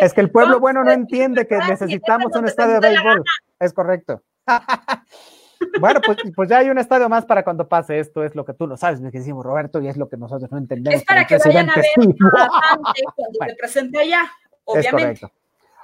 [0.00, 0.12] Es.
[0.12, 3.24] que el pueblo bueno no entiende que necesitamos un estadio de béisbol.
[3.60, 4.22] Es correcto.
[5.78, 8.54] Bueno, pues, pues ya hay un estadio más para cuando pase esto, es lo que
[8.54, 11.00] tú lo sabes, me decimos Roberto, y es lo que nosotros no entendemos.
[11.00, 14.30] Es para que vayan a ver cuando se presente allá,
[14.64, 15.26] obviamente.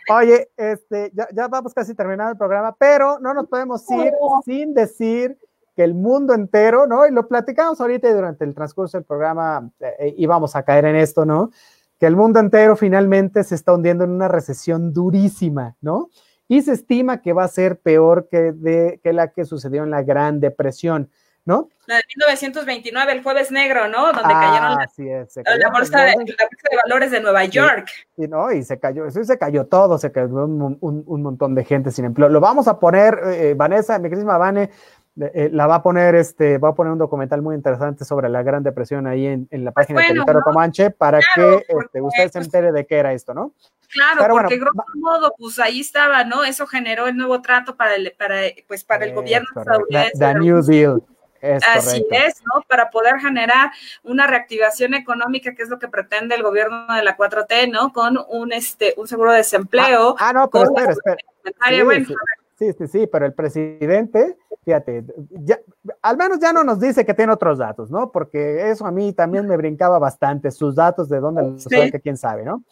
[0.08, 4.12] Oye, este, ya, ya, vamos casi terminando el programa, pero no nos podemos ir
[4.44, 5.36] sin decir
[5.74, 7.06] que el mundo entero, ¿no?
[7.06, 10.96] Y lo platicamos ahorita y durante el transcurso del programa eh, íbamos a caer en
[10.96, 11.50] esto, ¿no?
[11.98, 16.08] Que el mundo entero finalmente se está hundiendo en una recesión durísima, ¿no?
[16.48, 19.90] Y se estima que va a ser peor que, de, que la que sucedió en
[19.90, 21.10] la Gran Depresión.
[21.46, 21.68] ¿no?
[21.86, 24.06] La de 1929, el jueves negro, ¿no?
[24.06, 27.44] Donde ah, cayeron la, así es, la, bolsa de, la bolsa de valores de Nueva
[27.44, 27.88] York.
[28.16, 31.64] Y, no, y se cayó, eso se cayó todo, se cayó un, un, montón de
[31.64, 32.28] gente sin empleo.
[32.28, 34.70] Lo vamos a poner, eh, Vanessa, mi querida Vane,
[35.18, 38.42] eh, la va a poner, este, va a poner un documental muy interesante sobre la
[38.42, 42.30] Gran Depresión ahí en, en la pues página de Territorio Comanche para que este, usted
[42.30, 43.52] se entere de qué era esto, ¿no?
[43.88, 46.44] Claro, porque grosso modo, pues ahí estaba, ¿no?
[46.44, 50.18] Eso generó el nuevo trato para el, para, pues, para el gobierno estadounidense.
[50.18, 51.02] The, New Deal.
[51.42, 52.62] Así es, ¿no?
[52.68, 53.70] Para poder generar
[54.02, 57.92] una reactivación económica, que es lo que pretende el gobierno de la 4T, ¿no?
[57.92, 60.16] Con un este un seguro de desempleo.
[60.18, 61.16] Ah, ah no, pero espera, espera.
[61.44, 62.14] Sí, sí,
[62.58, 65.58] sí, pero el presidente, fíjate, ya,
[66.02, 68.10] al menos ya no nos dice que tiene otros datos, ¿no?
[68.10, 71.90] Porque eso a mí también me brincaba bastante, sus datos de dónde los sí.
[71.90, 72.62] que quién sabe, ¿no?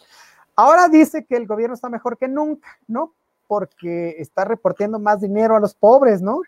[0.57, 3.13] Ahora dice que el gobierno está mejor que nunca, ¿no?
[3.47, 6.41] Porque está reportando más dinero a los pobres, ¿no?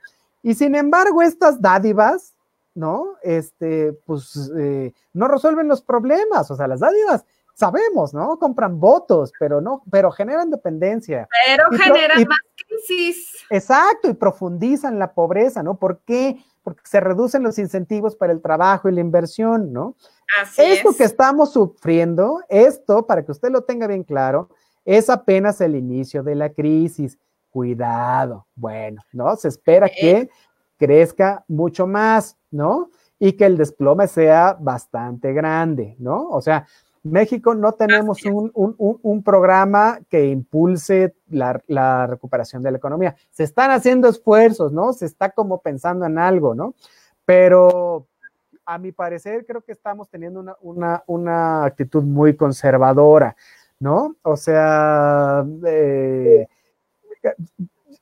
[0.42, 2.34] Y sin embargo, estas dádivas,
[2.74, 3.16] ¿no?
[3.22, 7.24] Este, pues eh, no resuelven los problemas, o sea, las dádivas
[7.56, 8.38] sabemos, ¿no?
[8.38, 11.26] Compran votos, pero no, pero generan dependencia.
[11.46, 13.44] Pero generan más crisis.
[13.50, 15.78] Exacto, y profundizan la pobreza, ¿no?
[15.78, 16.36] ¿Por qué?
[16.62, 19.94] Porque se reducen los incentivos para el trabajo y la inversión, ¿no?
[20.40, 24.48] Así esto que estamos sufriendo, esto, para que usted lo tenga bien claro,
[24.84, 27.18] es apenas el inicio de la crisis.
[27.50, 29.34] Cuidado, bueno, ¿no?
[29.36, 30.28] Se espera que
[30.76, 32.90] crezca mucho más, ¿no?
[33.18, 36.28] Y que el desplome sea bastante grande, ¿no?
[36.28, 36.66] O sea,
[37.10, 43.16] México no tenemos un, programa que impulse la, recuperación de la economía.
[43.30, 44.92] Se están haciendo esfuerzos, ¿no?
[44.92, 46.74] Se está como pensando en algo, ¿no?
[47.24, 48.06] Pero
[48.64, 53.36] a mi parecer creo que estamos teniendo una, actitud muy conservadora,
[53.78, 54.16] ¿no?
[54.22, 56.46] O sea, eh,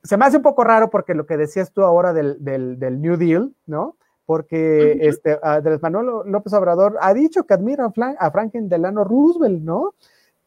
[0.02, 3.16] se me hace un poco raro porque lo que decías tú ahora del, del New
[3.16, 3.96] Deal, ¿no?
[4.26, 9.94] Porque este, Andrés Manuel López Obrador ha dicho que admira a, Franklin Delano Roosevelt, ¿no?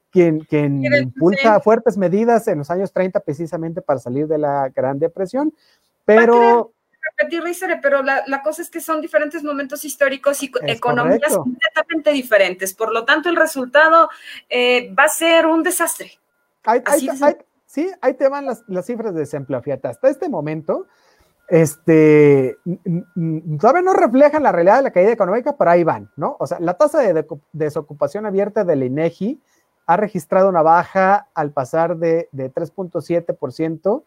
[0.09, 4.99] Quien, quien impulsa fuertes medidas en los años 30 precisamente para salir de la Gran
[4.99, 5.53] Depresión,
[6.05, 6.73] pero...
[7.19, 7.41] Repetir,
[7.81, 12.73] pero la, la, cosa es que son diferentes momentos históricos y economías completamente diferentes.
[12.73, 14.09] Por lo tanto, el resultado
[14.49, 16.11] eh, va a ser un desastre.
[17.65, 19.61] sí, ahí te van las, las cifras de desempleo.
[19.61, 20.87] Fíjate, hasta este momento,
[21.47, 22.57] este,
[23.59, 26.35] todavía no reflejan la realidad de la caída económica, pero ahí van, ¿no?
[26.39, 29.41] O sea, la tasa de desocupación abierta del INEGI
[29.85, 34.03] ha registrado una baja al pasar de, de 3.7%,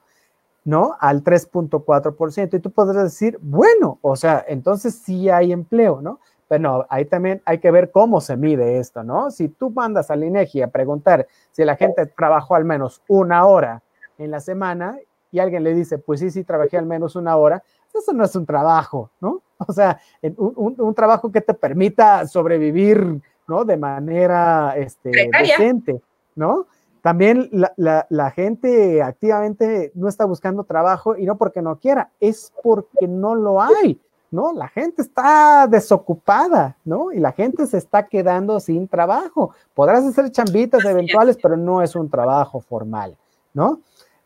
[0.64, 0.96] ¿no?
[1.00, 2.54] Al 3.4%.
[2.54, 6.20] Y tú podrás decir, bueno, o sea, entonces sí hay empleo, ¿no?
[6.46, 9.30] Pero no, ahí también hay que ver cómo se mide esto, ¿no?
[9.30, 13.82] Si tú mandas al INEGI a preguntar si la gente trabajó al menos una hora
[14.18, 14.98] en la semana
[15.30, 17.62] y alguien le dice, pues sí, sí, trabajé al menos una hora,
[17.92, 19.42] eso no es un trabajo, ¿no?
[19.68, 20.00] O sea,
[20.38, 23.64] un, trabajo que te permita sobrevivir, ¿no?
[23.66, 26.00] De manera este, decente,
[26.34, 26.66] ¿no?
[27.02, 32.54] También la, la, gente activamente no está buscando trabajo y no porque no quiera, es
[32.62, 34.00] porque no lo hay,
[34.30, 34.52] ¿no?
[34.52, 37.12] La gente está desocupada, ¿no?
[37.12, 39.54] Y la gente se está quedando sin trabajo.
[39.74, 43.16] Podrás hacer chambitas eventuales, pero no es un trabajo formal,
[43.52, 43.80] ¿no?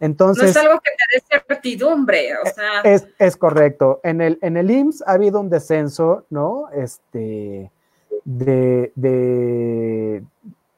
[0.05, 2.82] Entonces, no es algo que te dé certidumbre, o sea.
[3.18, 4.00] Es, correcto.
[4.02, 6.68] En el, en el IMSS ha habido un descenso, ¿no?
[6.74, 7.70] Este,
[8.26, 8.92] de,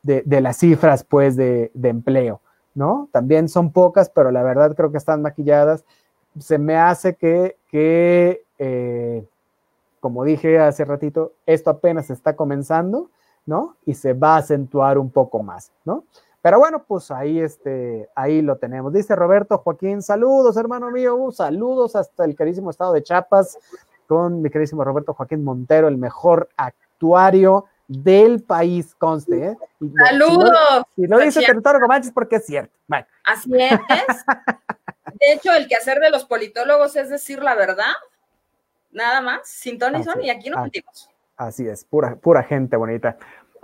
[0.05, 2.41] de, las cifras, pues, de, empleo,
[2.73, 3.09] ¿no?
[3.11, 5.85] También son pocas, pero la verdad creo que están maquilladas.
[6.39, 9.27] Se me hace que, que eh,
[9.99, 13.11] como dije hace ratito, esto apenas está comenzando,
[13.45, 13.75] ¿no?
[13.85, 16.05] Y se va a acentuar un poco más, ¿no?
[16.47, 18.93] Pero bueno, pues ahí, este, ahí lo tenemos.
[18.93, 23.59] Dice Roberto Joaquín, saludos, hermano mío, uh, saludos hasta el carísimo estado de Chiapas
[24.07, 29.45] con mi queridísimo Roberto Joaquín Montero, el mejor actuario del país, conste.
[29.45, 29.57] ¿eh?
[29.99, 30.85] saludos.
[30.95, 32.73] Si no, dice territorio Comanche es porque es cierto.
[33.25, 33.81] Así es.
[35.19, 37.95] De hecho, el quehacer de los politólogos es decir la verdad,
[38.93, 41.11] nada más, sin ton y son, y aquí no mentimos.
[41.37, 43.19] Así es, pura, pura gente bonita.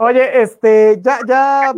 [0.05, 1.73] Oye, este, ya, ya,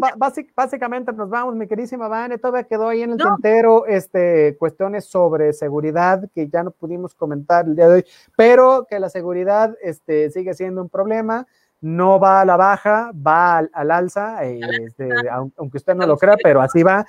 [0.57, 5.53] básicamente nos vamos, mi querísima Vane, todavía quedó ahí en el tintero, este, cuestiones sobre
[5.53, 8.05] seguridad que ya no pudimos comentar el día de hoy,
[8.35, 11.47] pero que la seguridad, este, sigue siendo un problema,
[11.83, 16.63] no va a la baja, va al, alza, este, aunque usted no lo crea, pero
[16.63, 17.05] así va.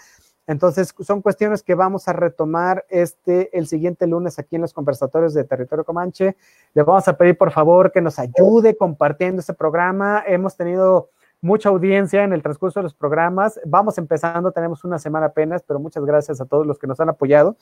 [0.48, 5.34] Entonces, son cuestiones que vamos a retomar este, el siguiente lunes aquí en los conversatorios
[5.34, 6.36] de Territorio Comanche.
[6.74, 10.24] Le vamos a pedir, por favor, que nos ayude compartiendo este programa.
[10.28, 11.10] Hemos tenido
[11.42, 13.60] mucha audiencia en el transcurso de los programas.
[13.66, 17.10] Vamos empezando, tenemos una semana apenas, pero muchas gracias a todos los que nos han
[17.10, 17.58] apoyado.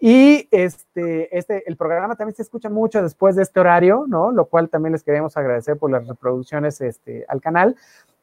[0.00, 4.32] Y este, este, el programa también se escucha mucho después de este horario, ¿no?
[4.32, 7.76] Lo cual también les queremos agradecer por las reproducciones este, al canal.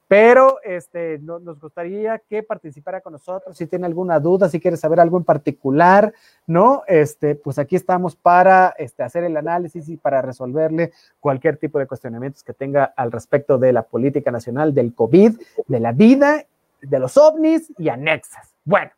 [0.09, 3.55] Pero este, no, nos gustaría que participara con nosotros.
[3.55, 6.15] Si tiene alguna duda, si quiere saber algo en particular,
[6.47, 6.81] ¿no?
[6.87, 11.85] Este, pues aquí estamos para este, hacer el análisis y para resolverle cualquier tipo de
[11.85, 16.43] cuestionamientos que tenga al respecto de la política nacional, del COVID, de la vida,
[16.81, 18.55] de los ovnis y anexas.
[18.65, 18.89] Bueno,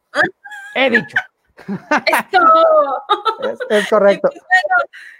[0.76, 1.18] he dicho.
[3.43, 4.30] es, es, correcto.
[4.34, 4.76] Bueno,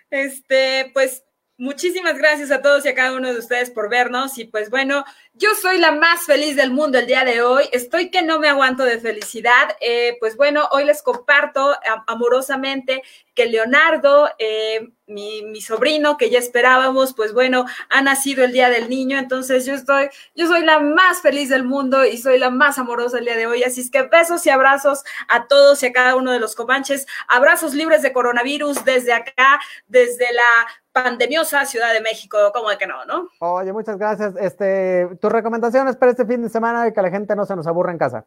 [0.10, 1.26] este, pues
[1.62, 4.36] Muchísimas gracias a todos y a cada uno de ustedes por vernos.
[4.39, 5.05] Y pues bueno,
[5.36, 7.66] yo soy la más feliz del mundo el día de hoy.
[7.72, 9.78] Estoy que no me aguanto de felicidad.
[9.80, 11.76] Eh, pues bueno, hoy les comparto
[12.07, 13.03] amorosamente
[13.36, 18.72] que Leonardo, eh, mi, mi, sobrino que ya esperábamos, pues bueno, ha nacido el día
[18.72, 19.20] del niño.
[19.20, 23.20] Entonces yo estoy, yo soy la más feliz del mundo y soy la más amorosa
[23.20, 23.62] el día de hoy.
[23.62, 27.05] Así es que besos y abrazos a todos y a cada uno de los comanches.
[27.28, 32.88] Abrazos libres de coronavirus desde acá, desde la pandemiosa Ciudad de México, ¿cómo de que
[32.88, 33.30] no, no?
[33.39, 34.34] Oye, muchas gracias.
[34.39, 37.68] Este, tus recomendaciones para este fin de semana y que la gente no se nos
[37.68, 38.26] aburra en casa.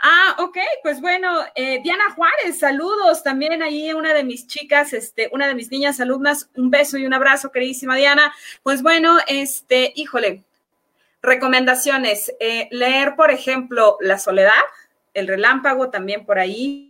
[0.00, 5.28] Ah, ok, pues bueno, eh, Diana Juárez, saludos también ahí una de mis chicas, este,
[5.32, 8.32] una de mis niñas alumnas, un beso y un abrazo, queridísima Diana.
[8.62, 10.44] Pues bueno, este, híjole,
[11.20, 14.52] recomendaciones, eh, leer, por ejemplo, La Soledad,
[15.14, 16.87] El Relámpago, también por ahí,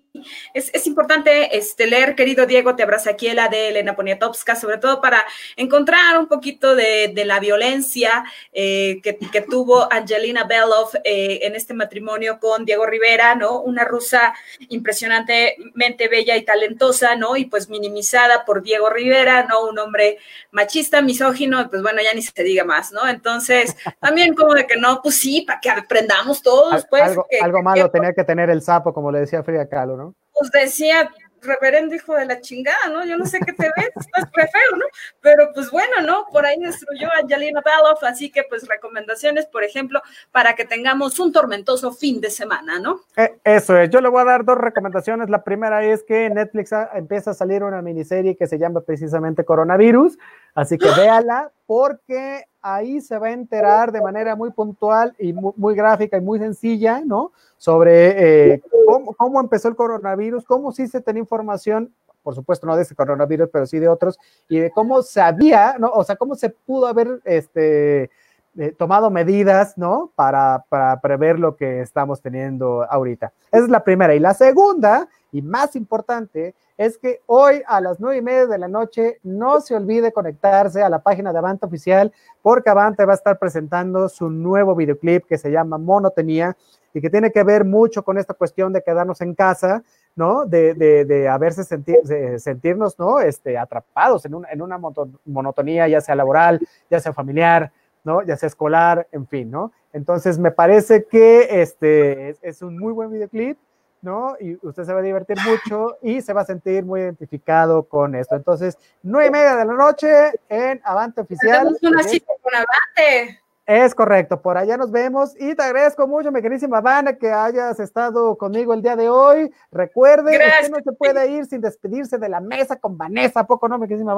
[0.55, 4.79] es, es, importante este, leer, querido Diego, te abraza aquí la de Elena Poniatowska, sobre
[4.79, 5.25] todo para
[5.57, 11.55] encontrar un poquito de, de la violencia eh, que, que, tuvo Angelina Belov eh, en
[11.55, 13.61] este matrimonio con Diego Rivera, ¿no?
[13.61, 14.35] Una rusa
[14.69, 17.37] impresionantemente bella y talentosa, ¿no?
[17.37, 19.67] Y pues minimizada por Diego Rivera, ¿no?
[19.67, 20.19] Un hombre
[20.51, 23.07] machista, misógino, pues bueno, ya ni se diga más, ¿no?
[23.09, 27.03] Entonces, también como de que no, pues sí, para que aprendamos todos, pues.
[27.03, 29.97] Algo, que, algo malo que, tenía que tener el sapo, como le decía Frida Kahlo,
[29.97, 30.08] ¿no?
[30.39, 31.11] Pues decía,
[31.43, 33.05] reverendo hijo de la chingada, ¿no?
[33.05, 34.85] Yo no sé qué te ves, estás re feo, ¿no?
[35.21, 36.27] Pero pues bueno, ¿no?
[36.31, 40.01] Por ahí destruyó a Angelina Baloff, así que pues recomendaciones, por ejemplo,
[40.33, 43.01] para que tengamos un tormentoso fin de semana, ¿no?
[43.17, 45.31] Eh, eso es, yo le voy a dar dos recomendaciones.
[45.31, 50.19] La primera es que Netflix empieza a salir una miniserie que se llama precisamente Coronavirus,
[50.55, 55.75] así que véala porque ahí se va a enterar de manera muy puntual y muy,
[55.75, 57.33] gráfica y muy sencilla, ¿no?
[57.57, 61.93] Sobre eh, cómo, cómo, empezó el coronavirus, cómo sí se tenía información,
[62.23, 65.91] por supuesto no de ese coronavirus, pero sí de otros, y de cómo sabía, ¿no?
[65.91, 68.11] O sea, cómo se pudo haber este,
[68.59, 70.11] eh, tomado medidas, ¿no?
[70.17, 73.33] Para, para prever lo que estamos teniendo ahorita.
[73.53, 74.15] Esa es la primera.
[74.15, 78.59] Y la segunda, y más importante, es que hoy a las nueve y media de
[78.59, 83.13] la noche no se olvide conectarse a la página de Avante Oficial porque Avante va
[83.13, 86.57] a estar presentando su nuevo videoclip que se llama Monotonía
[86.95, 89.83] y que tiene que ver mucho con esta cuestión de quedarnos en casa,
[90.17, 90.47] ¿no?
[90.47, 91.99] De, de, de haberse sentir,
[92.39, 93.21] sentirnos, ¿no?
[93.21, 94.79] Este, atrapados en, un, en una
[95.25, 96.61] monotonía, ya sea laboral,
[96.91, 97.71] ya sea familiar,
[98.05, 98.23] ¿no?
[98.23, 99.73] Ya sea escolar, en fin, ¿no?
[99.93, 103.59] Entonces me parece que este es, es un muy buen videoclip
[104.03, 104.37] ¿no?
[104.41, 108.15] Y usted se va a divertir mucho y se va a sentir muy identificado con
[108.15, 108.37] esto.
[108.37, 111.77] Entonces, nueve y media de la noche en Avante Oficial.
[111.83, 113.41] Una cita con Avante.
[113.69, 117.79] Es correcto, por allá nos vemos y te agradezco mucho, mi queridísima Vanna, que hayas
[117.79, 119.53] estado conmigo el día de hoy.
[119.71, 123.69] Recuerde, usted no se puede ir sin despedirse de la mesa con Vanessa, ¿a poco
[123.69, 124.17] no, mi queridísima?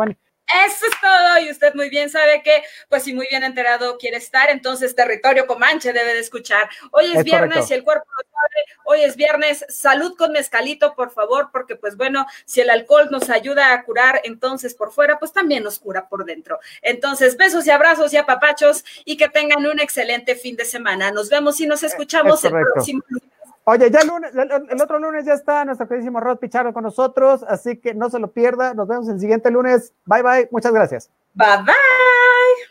[0.66, 4.16] Eso es todo, y usted muy bien sabe que, pues si muy bien enterado quiere
[4.16, 6.68] estar, entonces territorio Comanche debe de escuchar.
[6.90, 7.74] Hoy es, es viernes correcto.
[7.74, 11.96] y el cuerpo lo sabe, hoy es viernes, salud con mezcalito, por favor, porque pues
[11.96, 16.08] bueno, si el alcohol nos ayuda a curar, entonces por fuera, pues también nos cura
[16.08, 16.58] por dentro.
[16.82, 21.12] Entonces, besos y abrazos y apapachos, y que tengan un excelente fin de semana.
[21.12, 23.29] Nos vemos y nos escuchamos el próximo lunes.
[23.72, 27.44] Oye, ya el, lunes, el, otro lunes ya está nuestro queridísimo Rod Pichardo con nosotros,
[27.46, 28.74] así que no se lo pierda.
[28.74, 29.94] Nos vemos el siguiente lunes.
[30.06, 31.08] Bye bye, muchas gracias.
[31.34, 32.69] Bye bye.